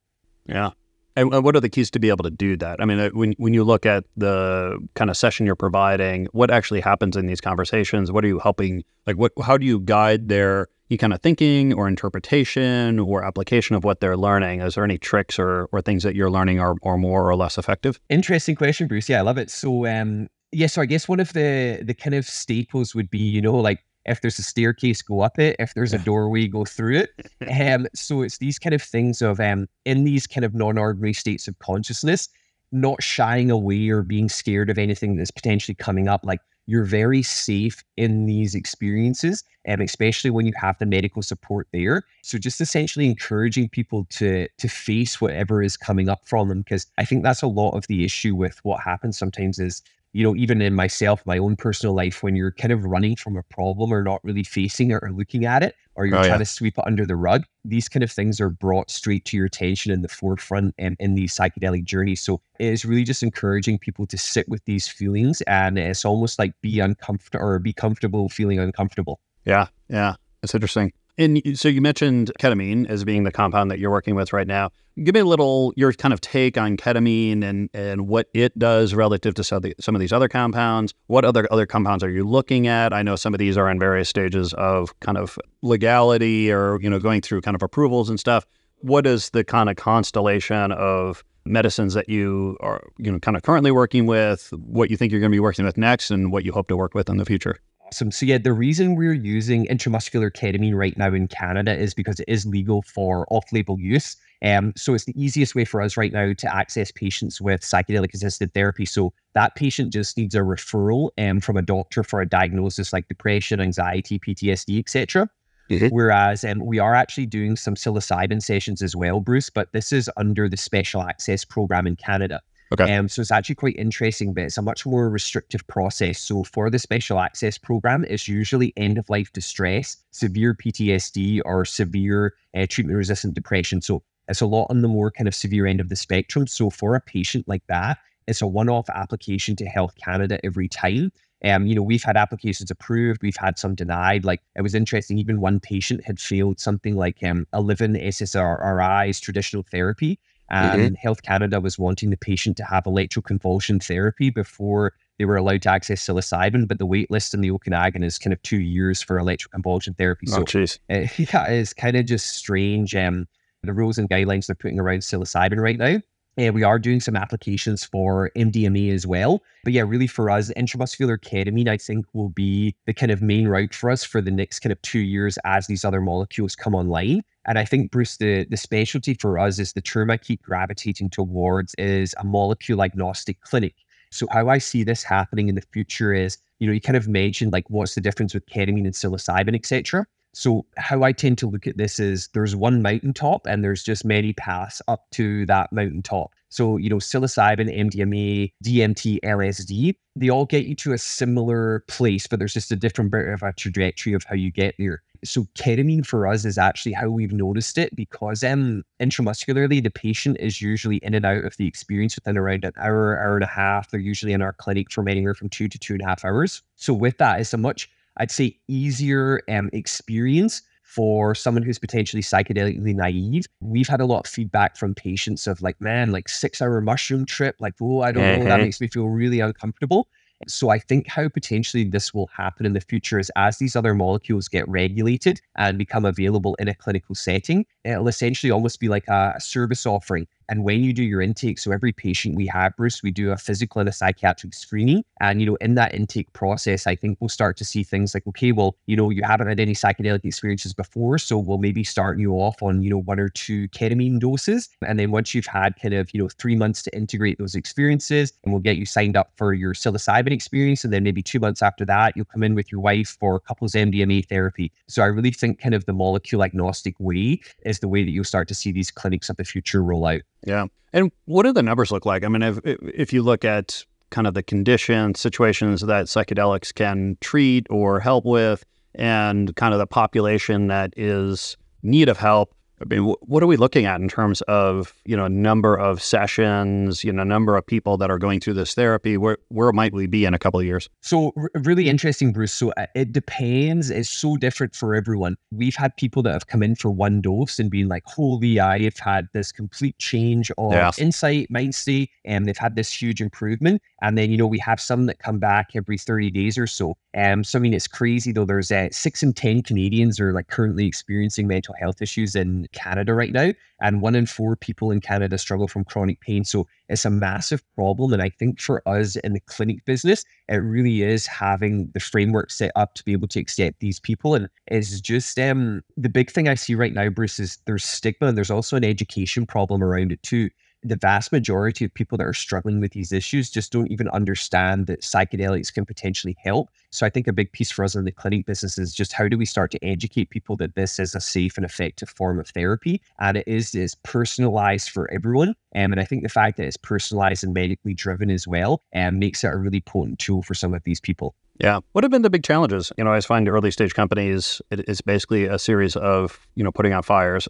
Yeah. 0.46 0.70
And, 1.16 1.44
what 1.44 1.56
are 1.56 1.60
the 1.60 1.68
keys 1.68 1.90
to 1.90 1.98
be 1.98 2.08
able 2.08 2.22
to 2.22 2.30
do 2.30 2.56
that? 2.58 2.80
I 2.80 2.84
mean, 2.84 2.98
uh, 2.98 3.10
when 3.10 3.34
when 3.38 3.52
you 3.52 3.64
look 3.64 3.84
at 3.84 4.04
the 4.16 4.78
kind 4.94 5.10
of 5.10 5.16
session 5.16 5.44
you're 5.44 5.56
providing, 5.56 6.28
what 6.32 6.50
actually 6.50 6.80
happens 6.80 7.16
in 7.16 7.26
these 7.26 7.40
conversations? 7.40 8.12
What 8.12 8.24
are 8.24 8.28
you 8.28 8.38
helping? 8.38 8.84
Like, 9.06 9.16
what? 9.16 9.32
How 9.42 9.58
do 9.58 9.66
you 9.66 9.80
guide 9.80 10.28
their 10.28 10.68
you 10.90 10.98
kind 10.98 11.12
of 11.14 11.22
thinking 11.22 11.72
or 11.72 11.88
interpretation 11.88 12.98
or 12.98 13.24
application 13.24 13.76
of 13.76 13.84
what 13.84 14.00
they're 14.00 14.16
learning? 14.16 14.60
Is 14.60 14.74
there 14.74 14.84
any 14.84 14.98
tricks 14.98 15.38
or, 15.38 15.68
or 15.72 15.80
things 15.80 16.02
that 16.02 16.14
you're 16.14 16.30
learning 16.30 16.60
are, 16.60 16.74
are 16.82 16.98
more 16.98 17.30
or 17.30 17.36
less 17.36 17.56
effective? 17.56 18.00
Interesting 18.10 18.56
question, 18.56 18.88
Bruce. 18.88 19.08
Yeah, 19.08 19.20
I 19.20 19.22
love 19.22 19.38
it. 19.38 19.50
So, 19.50 19.86
um, 19.86 20.28
yeah, 20.52 20.66
so 20.66 20.82
I 20.82 20.86
guess 20.86 21.08
one 21.08 21.20
of 21.20 21.32
the 21.32 21.80
the 21.82 21.94
kind 21.94 22.14
of 22.14 22.26
staples 22.26 22.92
would 22.94 23.08
be, 23.08 23.18
you 23.18 23.40
know, 23.40 23.54
like 23.54 23.84
if 24.04 24.20
there's 24.20 24.38
a 24.40 24.42
staircase, 24.42 25.00
go 25.00 25.20
up 25.20 25.38
it. 25.38 25.54
If 25.60 25.74
there's 25.74 25.92
a 25.92 25.98
doorway, 26.04 26.48
go 26.48 26.64
through 26.64 27.04
it. 27.06 27.10
um, 27.48 27.86
so 27.94 28.22
it's 28.22 28.38
these 28.38 28.58
kind 28.58 28.74
of 28.74 28.82
things 28.82 29.22
of 29.22 29.38
um, 29.38 29.68
in 29.84 30.02
these 30.04 30.26
kind 30.26 30.44
of 30.44 30.54
non-ordinary 30.54 31.12
states 31.12 31.46
of 31.46 31.56
consciousness, 31.60 32.28
not 32.72 33.00
shying 33.00 33.50
away 33.50 33.88
or 33.90 34.02
being 34.02 34.28
scared 34.28 34.70
of 34.70 34.78
anything 34.78 35.16
that's 35.16 35.30
potentially 35.30 35.76
coming 35.76 36.08
up. 36.08 36.22
Like 36.24 36.40
you're 36.66 36.84
very 36.84 37.22
safe 37.22 37.82
in 37.96 38.26
these 38.26 38.54
experiences, 38.54 39.44
and 39.64 39.80
especially 39.80 40.30
when 40.30 40.46
you 40.46 40.52
have 40.60 40.78
the 40.78 40.86
medical 40.86 41.22
support 41.22 41.66
there. 41.72 42.04
So 42.22 42.38
just 42.38 42.60
essentially 42.60 43.06
encouraging 43.06 43.68
people 43.68 44.06
to 44.10 44.48
to 44.58 44.68
face 44.68 45.20
whatever 45.20 45.62
is 45.62 45.76
coming 45.76 46.08
up 46.08 46.26
from 46.26 46.48
them, 46.48 46.62
because 46.62 46.86
I 46.98 47.04
think 47.04 47.22
that's 47.22 47.42
a 47.42 47.46
lot 47.46 47.76
of 47.76 47.86
the 47.86 48.04
issue 48.04 48.34
with 48.34 48.58
what 48.64 48.80
happens 48.82 49.18
sometimes 49.18 49.58
is 49.58 49.82
you 50.12 50.24
know, 50.24 50.34
even 50.34 50.60
in 50.60 50.74
myself, 50.74 51.24
my 51.24 51.38
own 51.38 51.56
personal 51.56 51.94
life, 51.94 52.22
when 52.22 52.34
you're 52.34 52.52
kind 52.52 52.72
of 52.72 52.84
running 52.84 53.16
from 53.16 53.36
a 53.36 53.42
problem 53.44 53.92
or 53.92 54.02
not 54.02 54.20
really 54.24 54.42
facing 54.42 54.90
it 54.90 54.98
or 55.02 55.12
looking 55.12 55.44
at 55.44 55.62
it, 55.62 55.74
or 55.94 56.06
you're 56.06 56.16
oh, 56.16 56.22
trying 56.22 56.32
yeah. 56.32 56.38
to 56.38 56.44
sweep 56.44 56.78
it 56.78 56.84
under 56.86 57.06
the 57.06 57.16
rug, 57.16 57.44
these 57.64 57.88
kind 57.88 58.02
of 58.02 58.10
things 58.10 58.40
are 58.40 58.50
brought 58.50 58.90
straight 58.90 59.24
to 59.26 59.36
your 59.36 59.46
attention 59.46 59.92
in 59.92 60.02
the 60.02 60.08
forefront 60.08 60.74
and 60.78 60.96
in 60.98 61.14
these 61.14 61.34
psychedelic 61.34 61.84
journeys. 61.84 62.20
So 62.20 62.40
it 62.58 62.66
is 62.66 62.84
really 62.84 63.04
just 63.04 63.22
encouraging 63.22 63.78
people 63.78 64.06
to 64.06 64.18
sit 64.18 64.48
with 64.48 64.64
these 64.64 64.88
feelings 64.88 65.42
and 65.42 65.78
it's 65.78 66.04
almost 66.04 66.38
like 66.38 66.52
be 66.60 66.80
uncomfortable 66.80 67.44
or 67.44 67.58
be 67.58 67.72
comfortable 67.72 68.28
feeling 68.28 68.58
uncomfortable. 68.58 69.20
Yeah. 69.44 69.66
Yeah. 69.88 70.16
It's 70.42 70.54
interesting. 70.54 70.92
And 71.20 71.58
so 71.58 71.68
you 71.68 71.82
mentioned 71.82 72.32
ketamine 72.40 72.88
as 72.88 73.04
being 73.04 73.24
the 73.24 73.30
compound 73.30 73.70
that 73.70 73.78
you're 73.78 73.90
working 73.90 74.14
with 74.14 74.32
right 74.32 74.46
now. 74.46 74.70
Give 75.04 75.12
me 75.14 75.20
a 75.20 75.26
little 75.26 75.74
your 75.76 75.92
kind 75.92 76.14
of 76.14 76.22
take 76.22 76.56
on 76.56 76.78
ketamine 76.78 77.44
and 77.44 77.68
and 77.74 78.08
what 78.08 78.28
it 78.32 78.58
does 78.58 78.94
relative 78.94 79.34
to 79.34 79.44
some 79.44 79.94
of 79.94 80.00
these 80.00 80.12
other 80.14 80.28
compounds. 80.28 80.94
What 81.08 81.26
other 81.26 81.46
other 81.52 81.66
compounds 81.66 82.02
are 82.02 82.08
you 82.08 82.26
looking 82.26 82.68
at? 82.68 82.94
I 82.94 83.02
know 83.02 83.16
some 83.16 83.34
of 83.34 83.38
these 83.38 83.58
are 83.58 83.70
in 83.70 83.78
various 83.78 84.08
stages 84.08 84.54
of 84.54 84.98
kind 85.00 85.18
of 85.18 85.38
legality 85.60 86.50
or 86.50 86.80
you 86.80 86.88
know 86.88 86.98
going 86.98 87.20
through 87.20 87.42
kind 87.42 87.54
of 87.54 87.62
approvals 87.62 88.08
and 88.08 88.18
stuff. 88.18 88.46
What 88.78 89.06
is 89.06 89.28
the 89.30 89.44
kind 89.44 89.68
of 89.68 89.76
constellation 89.76 90.72
of 90.72 91.22
medicines 91.44 91.92
that 91.92 92.08
you 92.08 92.56
are 92.60 92.82
you 92.96 93.12
know 93.12 93.18
kind 93.18 93.36
of 93.36 93.42
currently 93.42 93.72
working 93.72 94.06
with? 94.06 94.48
What 94.54 94.90
you 94.90 94.96
think 94.96 95.12
you're 95.12 95.20
going 95.20 95.32
to 95.32 95.36
be 95.36 95.40
working 95.40 95.66
with 95.66 95.76
next, 95.76 96.10
and 96.10 96.32
what 96.32 96.46
you 96.46 96.52
hope 96.52 96.68
to 96.68 96.78
work 96.78 96.94
with 96.94 97.10
in 97.10 97.18
the 97.18 97.26
future? 97.26 97.58
Awesome. 97.92 98.12
So 98.12 98.24
yeah, 98.24 98.38
the 98.38 98.52
reason 98.52 98.94
we're 98.94 99.12
using 99.12 99.66
intramuscular 99.66 100.30
ketamine 100.30 100.76
right 100.76 100.96
now 100.96 101.12
in 101.12 101.26
Canada 101.26 101.76
is 101.76 101.92
because 101.92 102.20
it 102.20 102.28
is 102.28 102.46
legal 102.46 102.82
for 102.82 103.26
off-label 103.30 103.80
use. 103.80 104.16
Um, 104.44 104.72
so 104.76 104.94
it's 104.94 105.06
the 105.06 105.20
easiest 105.20 105.56
way 105.56 105.64
for 105.64 105.82
us 105.82 105.96
right 105.96 106.12
now 106.12 106.32
to 106.32 106.54
access 106.54 106.92
patients 106.92 107.40
with 107.40 107.62
psychedelic 107.62 108.14
assisted 108.14 108.54
therapy. 108.54 108.86
So 108.86 109.12
that 109.34 109.56
patient 109.56 109.92
just 109.92 110.16
needs 110.16 110.36
a 110.36 110.38
referral 110.38 111.10
um, 111.18 111.40
from 111.40 111.56
a 111.56 111.62
doctor 111.62 112.04
for 112.04 112.20
a 112.20 112.28
diagnosis 112.28 112.92
like 112.92 113.08
depression, 113.08 113.60
anxiety, 113.60 114.20
PTSD, 114.20 114.78
etc. 114.78 115.28
Mm-hmm. 115.68 115.88
Whereas 115.88 116.44
um, 116.44 116.64
we 116.64 116.78
are 116.78 116.94
actually 116.94 117.26
doing 117.26 117.56
some 117.56 117.74
psilocybin 117.74 118.40
sessions 118.40 118.82
as 118.82 118.94
well, 118.94 119.18
Bruce, 119.18 119.50
but 119.50 119.72
this 119.72 119.92
is 119.92 120.08
under 120.16 120.48
the 120.48 120.56
special 120.56 121.02
access 121.02 121.44
program 121.44 121.88
in 121.88 121.96
Canada. 121.96 122.40
Okay. 122.72 122.96
Um, 122.96 123.08
so 123.08 123.20
it's 123.20 123.32
actually 123.32 123.56
quite 123.56 123.76
interesting, 123.76 124.32
but 124.32 124.44
it's 124.44 124.58
a 124.58 124.62
much 124.62 124.86
more 124.86 125.10
restrictive 125.10 125.66
process. 125.66 126.20
So 126.20 126.44
for 126.44 126.70
the 126.70 126.78
special 126.78 127.18
access 127.18 127.58
program, 127.58 128.04
it's 128.08 128.28
usually 128.28 128.72
end 128.76 128.96
of 128.96 129.10
life 129.10 129.32
distress, 129.32 129.96
severe 130.12 130.54
PTSD, 130.54 131.40
or 131.44 131.64
severe 131.64 132.34
uh, 132.56 132.66
treatment 132.68 132.96
resistant 132.96 133.34
depression. 133.34 133.82
So 133.82 134.02
it's 134.28 134.40
a 134.40 134.46
lot 134.46 134.68
on 134.70 134.82
the 134.82 134.88
more 134.88 135.10
kind 135.10 135.26
of 135.26 135.34
severe 135.34 135.66
end 135.66 135.80
of 135.80 135.88
the 135.88 135.96
spectrum. 135.96 136.46
So 136.46 136.70
for 136.70 136.94
a 136.94 137.00
patient 137.00 137.48
like 137.48 137.66
that, 137.66 137.98
it's 138.28 138.40
a 138.40 138.46
one-off 138.46 138.88
application 138.88 139.56
to 139.56 139.66
Health 139.66 139.94
Canada 139.96 140.38
every 140.44 140.68
time. 140.68 141.10
Um, 141.44 141.66
you 141.66 141.74
know, 141.74 141.82
we've 141.82 142.04
had 142.04 142.16
applications 142.16 142.70
approved, 142.70 143.22
we've 143.22 143.36
had 143.36 143.58
some 143.58 143.74
denied. 143.74 144.24
Like 144.24 144.42
it 144.54 144.62
was 144.62 144.74
interesting, 144.74 145.18
even 145.18 145.40
one 145.40 145.58
patient 145.58 146.04
had 146.04 146.20
failed 146.20 146.60
something 146.60 146.94
like 146.96 147.24
um, 147.24 147.46
11 147.52 147.94
SSRIs 147.94 149.20
traditional 149.20 149.64
therapy 149.68 150.20
and 150.50 150.80
mm-hmm. 150.80 150.94
Health 150.94 151.22
Canada 151.22 151.60
was 151.60 151.78
wanting 151.78 152.10
the 152.10 152.16
patient 152.16 152.56
to 152.58 152.64
have 152.64 152.84
electroconvulsion 152.84 153.82
therapy 153.82 154.30
before 154.30 154.92
they 155.18 155.24
were 155.24 155.36
allowed 155.36 155.62
to 155.62 155.70
access 155.70 156.04
psilocybin, 156.04 156.66
but 156.66 156.78
the 156.78 156.86
wait 156.86 157.10
list 157.10 157.34
in 157.34 157.40
the 157.40 157.50
Okanagan 157.50 158.02
is 158.02 158.18
kind 158.18 158.32
of 158.32 158.42
two 158.42 158.60
years 158.60 159.02
for 159.02 159.18
electroconvulsion 159.18 159.96
therapy. 159.96 160.26
Oh, 160.32 160.44
so, 160.44 160.62
uh, 160.88 161.06
yeah, 161.16 161.46
it's 161.46 161.72
kind 161.72 161.96
of 161.96 162.06
just 162.06 162.34
strange. 162.36 162.94
Um, 162.96 163.28
the 163.62 163.72
rules 163.74 163.98
and 163.98 164.08
guidelines 164.08 164.46
they're 164.46 164.56
putting 164.56 164.80
around 164.80 165.00
psilocybin 165.00 165.60
right 165.60 165.78
now. 165.78 166.00
Uh, 166.38 166.52
we 166.52 166.62
are 166.62 166.78
doing 166.78 167.00
some 167.00 167.16
applications 167.16 167.84
for 167.84 168.30
MDMA 168.36 168.92
as 168.92 169.06
well. 169.06 169.42
But 169.64 169.72
yeah, 169.72 169.82
really 169.82 170.06
for 170.06 170.30
us, 170.30 170.50
intramuscular 170.56 171.18
ketamine, 171.18 171.68
I 171.68 171.76
think, 171.76 172.06
will 172.12 172.30
be 172.30 172.74
the 172.86 172.94
kind 172.94 173.12
of 173.12 173.20
main 173.20 173.48
route 173.48 173.74
for 173.74 173.90
us 173.90 174.04
for 174.04 174.20
the 174.20 174.30
next 174.30 174.60
kind 174.60 174.72
of 174.72 174.80
two 174.82 175.00
years 175.00 175.38
as 175.44 175.66
these 175.66 175.84
other 175.84 176.00
molecules 176.00 176.54
come 176.54 176.74
online. 176.74 177.22
And 177.46 177.58
I 177.58 177.64
think, 177.64 177.90
Bruce, 177.90 178.16
the, 178.16 178.44
the 178.44 178.56
specialty 178.56 179.14
for 179.14 179.38
us 179.38 179.58
is 179.58 179.72
the 179.72 179.80
term 179.80 180.10
I 180.10 180.16
keep 180.16 180.42
gravitating 180.42 181.10
towards 181.10 181.74
is 181.78 182.14
a 182.18 182.24
molecule 182.24 182.82
agnostic 182.82 183.40
clinic. 183.40 183.74
So 184.10 184.26
how 184.30 184.48
I 184.48 184.58
see 184.58 184.82
this 184.82 185.02
happening 185.02 185.48
in 185.48 185.54
the 185.54 185.62
future 185.72 186.12
is, 186.12 186.38
you 186.58 186.66
know, 186.66 186.72
you 186.72 186.80
kind 186.80 186.96
of 186.96 187.08
mentioned 187.08 187.52
like 187.52 187.68
what's 187.70 187.94
the 187.94 188.00
difference 188.00 188.34
with 188.34 188.46
ketamine 188.46 188.84
and 188.84 188.92
psilocybin, 188.92 189.54
etc. 189.54 190.06
So 190.32 190.64
how 190.76 191.02
I 191.02 191.12
tend 191.12 191.38
to 191.38 191.48
look 191.48 191.66
at 191.66 191.76
this 191.76 191.98
is 191.98 192.28
there's 192.34 192.54
one 192.54 192.82
mountaintop 192.82 193.46
and 193.46 193.64
there's 193.64 193.82
just 193.82 194.04
many 194.04 194.32
paths 194.32 194.80
up 194.88 195.10
to 195.12 195.46
that 195.46 195.72
mountaintop. 195.72 196.32
So, 196.50 196.76
you 196.76 196.90
know, 196.90 196.96
psilocybin, 196.96 197.72
MDMA, 197.72 198.52
DMT, 198.64 199.20
LSD, 199.20 199.94
they 200.16 200.28
all 200.28 200.46
get 200.46 200.66
you 200.66 200.74
to 200.76 200.92
a 200.92 200.98
similar 200.98 201.84
place, 201.86 202.26
but 202.26 202.38
there's 202.38 202.54
just 202.54 202.72
a 202.72 202.76
different 202.76 203.12
bit 203.12 203.28
of 203.28 203.42
a 203.42 203.52
trajectory 203.52 204.14
of 204.14 204.24
how 204.24 204.34
you 204.34 204.50
get 204.50 204.74
there. 204.78 205.02
So 205.22 205.44
ketamine 205.54 206.04
for 206.04 206.26
us 206.26 206.44
is 206.44 206.58
actually 206.58 206.92
how 206.92 207.08
we've 207.10 207.32
noticed 207.32 207.76
it 207.76 207.94
because 207.94 208.42
um 208.42 208.82
intramuscularly 209.00 209.82
the 209.82 209.90
patient 209.90 210.38
is 210.40 210.62
usually 210.62 210.96
in 210.96 211.14
and 211.14 211.26
out 211.26 211.44
of 211.44 211.56
the 211.58 211.66
experience 211.66 212.16
within 212.16 212.38
around 212.38 212.64
an 212.64 212.72
hour, 212.78 213.18
hour 213.18 213.34
and 213.34 213.44
a 213.44 213.48
half. 213.48 213.90
They're 213.90 214.00
usually 214.00 214.32
in 214.32 214.42
our 214.42 214.54
clinic 214.54 214.90
for 214.90 215.06
anywhere 215.08 215.34
from 215.34 215.50
two 215.50 215.68
to 215.68 215.78
two 215.78 215.92
and 215.92 216.02
a 216.02 216.06
half 216.06 216.24
hours. 216.24 216.62
So 216.76 216.94
with 216.94 217.18
that, 217.18 217.40
it's 217.40 217.52
a 217.52 217.58
much 217.58 217.90
I'd 218.16 218.30
say 218.30 218.58
easier 218.68 219.42
um, 219.48 219.70
experience 219.72 220.62
for 220.82 221.36
someone 221.36 221.62
who's 221.62 221.78
potentially 221.78 222.22
psychedelically 222.22 222.94
naive. 222.94 223.46
We've 223.60 223.86
had 223.86 224.00
a 224.00 224.06
lot 224.06 224.26
of 224.26 224.26
feedback 224.26 224.76
from 224.76 224.94
patients 224.94 225.46
of 225.46 225.62
like, 225.62 225.80
man, 225.80 226.10
like 226.10 226.28
six 226.28 226.60
hour 226.60 226.80
mushroom 226.80 227.24
trip, 227.24 227.54
like, 227.60 227.74
oh, 227.80 228.00
I 228.00 228.10
don't 228.10 228.24
mm-hmm. 228.24 228.38
know, 228.40 228.44
that 228.46 228.56
mm-hmm. 228.56 228.64
makes 228.64 228.80
me 228.80 228.88
feel 228.88 229.06
really 229.06 229.38
uncomfortable. 229.38 230.08
So 230.48 230.70
I 230.70 230.78
think 230.78 231.06
how 231.06 231.28
potentially 231.28 231.84
this 231.84 232.14
will 232.14 232.28
happen 232.28 232.64
in 232.64 232.72
the 232.72 232.80
future 232.80 233.18
is 233.18 233.30
as 233.36 233.58
these 233.58 233.76
other 233.76 233.94
molecules 233.94 234.48
get 234.48 234.66
regulated 234.68 235.40
and 235.56 235.76
become 235.76 236.04
available 236.04 236.56
in 236.58 236.66
a 236.66 236.74
clinical 236.74 237.14
setting, 237.14 237.66
it'll 237.84 238.08
essentially 238.08 238.50
almost 238.50 238.80
be 238.80 238.88
like 238.88 239.06
a, 239.06 239.34
a 239.36 239.40
service 239.40 239.84
offering 239.84 240.26
and 240.50 240.64
when 240.64 240.82
you 240.82 240.92
do 240.92 241.04
your 241.04 241.22
intake, 241.22 241.60
so 241.60 241.70
every 241.70 241.92
patient 241.92 242.34
we 242.34 242.46
have, 242.48 242.76
Bruce, 242.76 243.04
we 243.04 243.12
do 243.12 243.30
a 243.30 243.36
physical 243.36 243.78
and 243.78 243.88
a 243.88 243.92
psychiatric 243.92 244.52
screening. 244.52 245.04
And, 245.20 245.40
you 245.40 245.46
know, 245.46 245.54
in 245.56 245.76
that 245.76 245.94
intake 245.94 246.32
process, 246.32 246.88
I 246.88 246.96
think 246.96 247.18
we'll 247.20 247.28
start 247.28 247.56
to 247.58 247.64
see 247.64 247.84
things 247.84 248.14
like, 248.14 248.26
okay, 248.26 248.50
well, 248.50 248.74
you 248.86 248.96
know, 248.96 249.10
you 249.10 249.22
haven't 249.22 249.46
had 249.46 249.60
any 249.60 249.74
psychedelic 249.74 250.24
experiences 250.24 250.74
before. 250.74 251.18
So 251.18 251.38
we'll 251.38 251.58
maybe 251.58 251.84
start 251.84 252.18
you 252.18 252.32
off 252.32 252.62
on, 252.64 252.82
you 252.82 252.90
know, 252.90 252.98
one 252.98 253.20
or 253.20 253.28
two 253.28 253.68
ketamine 253.68 254.18
doses. 254.18 254.68
And 254.84 254.98
then 254.98 255.12
once 255.12 255.34
you've 255.34 255.46
had 255.46 255.78
kind 255.80 255.94
of, 255.94 256.12
you 256.12 256.20
know, 256.20 256.28
three 256.28 256.56
months 256.56 256.82
to 256.82 256.96
integrate 256.96 257.38
those 257.38 257.54
experiences, 257.54 258.32
and 258.42 258.52
we'll 258.52 258.60
get 258.60 258.76
you 258.76 258.86
signed 258.86 259.16
up 259.16 259.30
for 259.36 259.54
your 259.54 259.72
psilocybin 259.72 260.32
experience. 260.32 260.82
And 260.82 260.92
then 260.92 261.04
maybe 261.04 261.22
two 261.22 261.38
months 261.38 261.62
after 261.62 261.84
that, 261.84 262.16
you'll 262.16 262.24
come 262.24 262.42
in 262.42 262.56
with 262.56 262.72
your 262.72 262.80
wife 262.80 263.16
for 263.20 263.38
couples 263.38 263.72
MDMA 263.72 264.26
therapy. 264.26 264.72
So 264.88 265.02
I 265.02 265.06
really 265.06 265.30
think 265.30 265.60
kind 265.60 265.76
of 265.76 265.84
the 265.84 265.92
molecule 265.92 266.42
agnostic 266.42 266.96
way 266.98 267.40
is 267.64 267.78
the 267.78 267.88
way 267.88 268.02
that 268.02 268.10
you'll 268.10 268.24
start 268.24 268.48
to 268.48 268.54
see 268.54 268.72
these 268.72 268.90
clinics 268.90 269.28
of 269.28 269.36
the 269.36 269.44
future 269.44 269.84
roll 269.84 270.06
out. 270.06 270.22
Yeah. 270.46 270.66
And 270.92 271.12
what 271.26 271.44
do 271.44 271.52
the 271.52 271.62
numbers 271.62 271.90
look 271.90 272.04
like? 272.04 272.24
I 272.24 272.28
mean, 272.28 272.42
if, 272.42 272.58
if 272.64 273.12
you 273.12 273.22
look 273.22 273.44
at 273.44 273.84
kind 274.10 274.26
of 274.26 274.34
the 274.34 274.42
conditions, 274.42 275.20
situations 275.20 275.82
that 275.82 276.06
psychedelics 276.06 276.74
can 276.74 277.16
treat 277.20 277.66
or 277.70 278.00
help 278.00 278.24
with, 278.24 278.64
and 278.94 279.54
kind 279.54 279.72
of 279.72 279.78
the 279.78 279.86
population 279.86 280.66
that 280.66 280.92
is 280.96 281.56
need 281.82 282.08
of 282.08 282.18
help, 282.18 282.54
I 282.80 282.86
mean, 282.86 283.14
what 283.20 283.42
are 283.42 283.46
we 283.46 283.56
looking 283.56 283.84
at 283.84 284.00
in 284.00 284.08
terms 284.08 284.40
of 284.42 284.94
you 285.04 285.16
know 285.16 285.28
number 285.28 285.76
of 285.76 286.02
sessions, 286.02 287.04
you 287.04 287.12
know, 287.12 287.24
number 287.24 287.56
of 287.56 287.66
people 287.66 287.98
that 287.98 288.10
are 288.10 288.18
going 288.18 288.40
through 288.40 288.54
this 288.54 288.74
therapy? 288.74 289.16
Where 289.16 289.36
where 289.48 289.70
might 289.72 289.92
we 289.92 290.06
be 290.06 290.24
in 290.24 290.32
a 290.32 290.38
couple 290.38 290.58
of 290.60 290.66
years? 290.66 290.88
So 291.02 291.32
r- 291.36 291.50
really 291.54 291.88
interesting, 291.88 292.32
Bruce. 292.32 292.52
So 292.52 292.72
uh, 292.76 292.86
it 292.94 293.12
depends. 293.12 293.90
It's 293.90 294.08
so 294.08 294.36
different 294.36 294.74
for 294.74 294.94
everyone. 294.94 295.36
We've 295.50 295.76
had 295.76 295.94
people 295.96 296.22
that 296.22 296.32
have 296.32 296.46
come 296.46 296.62
in 296.62 296.74
for 296.74 296.90
one 296.90 297.20
dose 297.20 297.58
and 297.58 297.70
been 297.70 297.88
like, 297.88 298.04
"Holy, 298.06 298.58
I've 298.58 298.98
had 298.98 299.28
this 299.34 299.52
complete 299.52 299.98
change 299.98 300.50
of 300.56 300.72
yes. 300.72 300.98
insight, 300.98 301.50
mind 301.50 301.74
state, 301.74 302.10
and 302.24 302.46
they've 302.46 302.56
had 302.56 302.76
this 302.76 302.90
huge 302.90 303.20
improvement." 303.20 303.82
And 304.00 304.16
then 304.16 304.30
you 304.30 304.38
know 304.38 304.46
we 304.46 304.58
have 304.58 304.80
some 304.80 305.04
that 305.06 305.18
come 305.18 305.38
back 305.38 305.70
every 305.74 305.98
thirty 305.98 306.30
days 306.30 306.56
or 306.56 306.66
so. 306.66 306.96
Um, 307.16 307.42
so 307.42 307.58
I 307.58 307.62
mean, 307.62 307.74
it's 307.74 307.88
crazy 307.88 308.30
though. 308.30 308.44
There's 308.44 308.70
uh, 308.70 308.88
six 308.92 309.22
in 309.22 309.32
ten 309.32 309.62
Canadians 309.62 310.20
are 310.20 310.32
like 310.32 310.48
currently 310.48 310.86
experiencing 310.86 311.48
mental 311.48 311.74
health 311.78 312.00
issues 312.00 312.36
in 312.36 312.68
Canada 312.72 313.14
right 313.14 313.32
now, 313.32 313.52
and 313.80 314.00
one 314.00 314.14
in 314.14 314.26
four 314.26 314.54
people 314.54 314.92
in 314.92 315.00
Canada 315.00 315.36
struggle 315.36 315.66
from 315.66 315.84
chronic 315.84 316.20
pain. 316.20 316.44
So 316.44 316.68
it's 316.88 317.04
a 317.04 317.10
massive 317.10 317.62
problem. 317.74 318.12
And 318.12 318.22
I 318.22 318.28
think 318.28 318.60
for 318.60 318.86
us 318.88 319.16
in 319.16 319.32
the 319.32 319.40
clinic 319.40 319.84
business, 319.84 320.24
it 320.48 320.56
really 320.56 321.02
is 321.02 321.26
having 321.26 321.90
the 321.94 322.00
framework 322.00 322.50
set 322.52 322.70
up 322.76 322.94
to 322.94 323.04
be 323.04 323.12
able 323.12 323.28
to 323.28 323.40
accept 323.40 323.80
these 323.80 323.98
people. 323.98 324.34
And 324.34 324.48
it's 324.68 325.00
just 325.00 325.38
um, 325.38 325.82
the 325.96 326.08
big 326.08 326.30
thing 326.30 326.48
I 326.48 326.54
see 326.54 326.76
right 326.76 326.94
now, 326.94 327.08
Bruce, 327.08 327.40
is 327.40 327.58
there's 327.66 327.84
stigma 327.84 328.28
and 328.28 328.36
there's 328.36 328.50
also 328.52 328.76
an 328.76 328.84
education 328.84 329.46
problem 329.46 329.82
around 329.82 330.12
it 330.12 330.22
too 330.22 330.50
the 330.82 330.96
vast 330.96 331.32
majority 331.32 331.84
of 331.84 331.92
people 331.92 332.16
that 332.18 332.26
are 332.26 332.32
struggling 332.32 332.80
with 332.80 332.92
these 332.92 333.12
issues 333.12 333.50
just 333.50 333.72
don't 333.72 333.90
even 333.90 334.08
understand 334.08 334.86
that 334.86 335.02
psychedelics 335.02 335.72
can 335.72 335.84
potentially 335.84 336.36
help. 336.42 336.70
So 336.90 337.06
I 337.06 337.10
think 337.10 337.26
a 337.26 337.32
big 337.32 337.52
piece 337.52 337.70
for 337.70 337.84
us 337.84 337.94
in 337.94 338.04
the 338.04 338.12
clinic 338.12 338.46
business 338.46 338.78
is 338.78 338.94
just 338.94 339.12
how 339.12 339.28
do 339.28 339.36
we 339.36 339.44
start 339.44 339.70
to 339.72 339.84
educate 339.84 340.30
people 340.30 340.56
that 340.56 340.74
this 340.74 340.98
is 340.98 341.14
a 341.14 341.20
safe 341.20 341.56
and 341.56 341.64
effective 341.64 342.08
form 342.08 342.38
of 342.40 342.48
therapy 342.48 343.00
and 343.18 343.36
it 343.36 343.46
is 343.46 343.74
is 343.74 343.94
personalized 343.96 344.90
for 344.90 345.10
everyone. 345.12 345.50
Um, 345.74 345.92
and 345.92 346.00
I 346.00 346.04
think 346.04 346.22
the 346.22 346.28
fact 346.28 346.56
that 346.56 346.66
it's 346.66 346.76
personalized 346.76 347.44
and 347.44 347.54
medically 347.54 347.94
driven 347.94 348.30
as 348.30 348.48
well 348.48 348.82
um, 348.94 349.18
makes 349.18 349.44
it 349.44 349.52
a 349.52 349.56
really 349.56 349.80
potent 349.80 350.18
tool 350.18 350.42
for 350.42 350.54
some 350.54 350.74
of 350.74 350.82
these 350.84 351.00
people. 351.00 351.34
Yeah. 351.60 351.80
What 351.92 352.04
have 352.04 352.10
been 352.10 352.22
the 352.22 352.30
big 352.30 352.42
challenges? 352.42 352.90
You 352.96 353.04
know, 353.04 353.12
I 353.12 353.20
find 353.20 353.46
early 353.46 353.70
stage 353.70 353.92
companies, 353.92 354.62
it 354.70 354.88
is 354.88 355.02
basically 355.02 355.44
a 355.44 355.58
series 355.58 355.94
of, 355.94 356.46
you 356.54 356.64
know, 356.64 356.72
putting 356.72 356.92
out 356.92 357.04
fires 357.04 357.48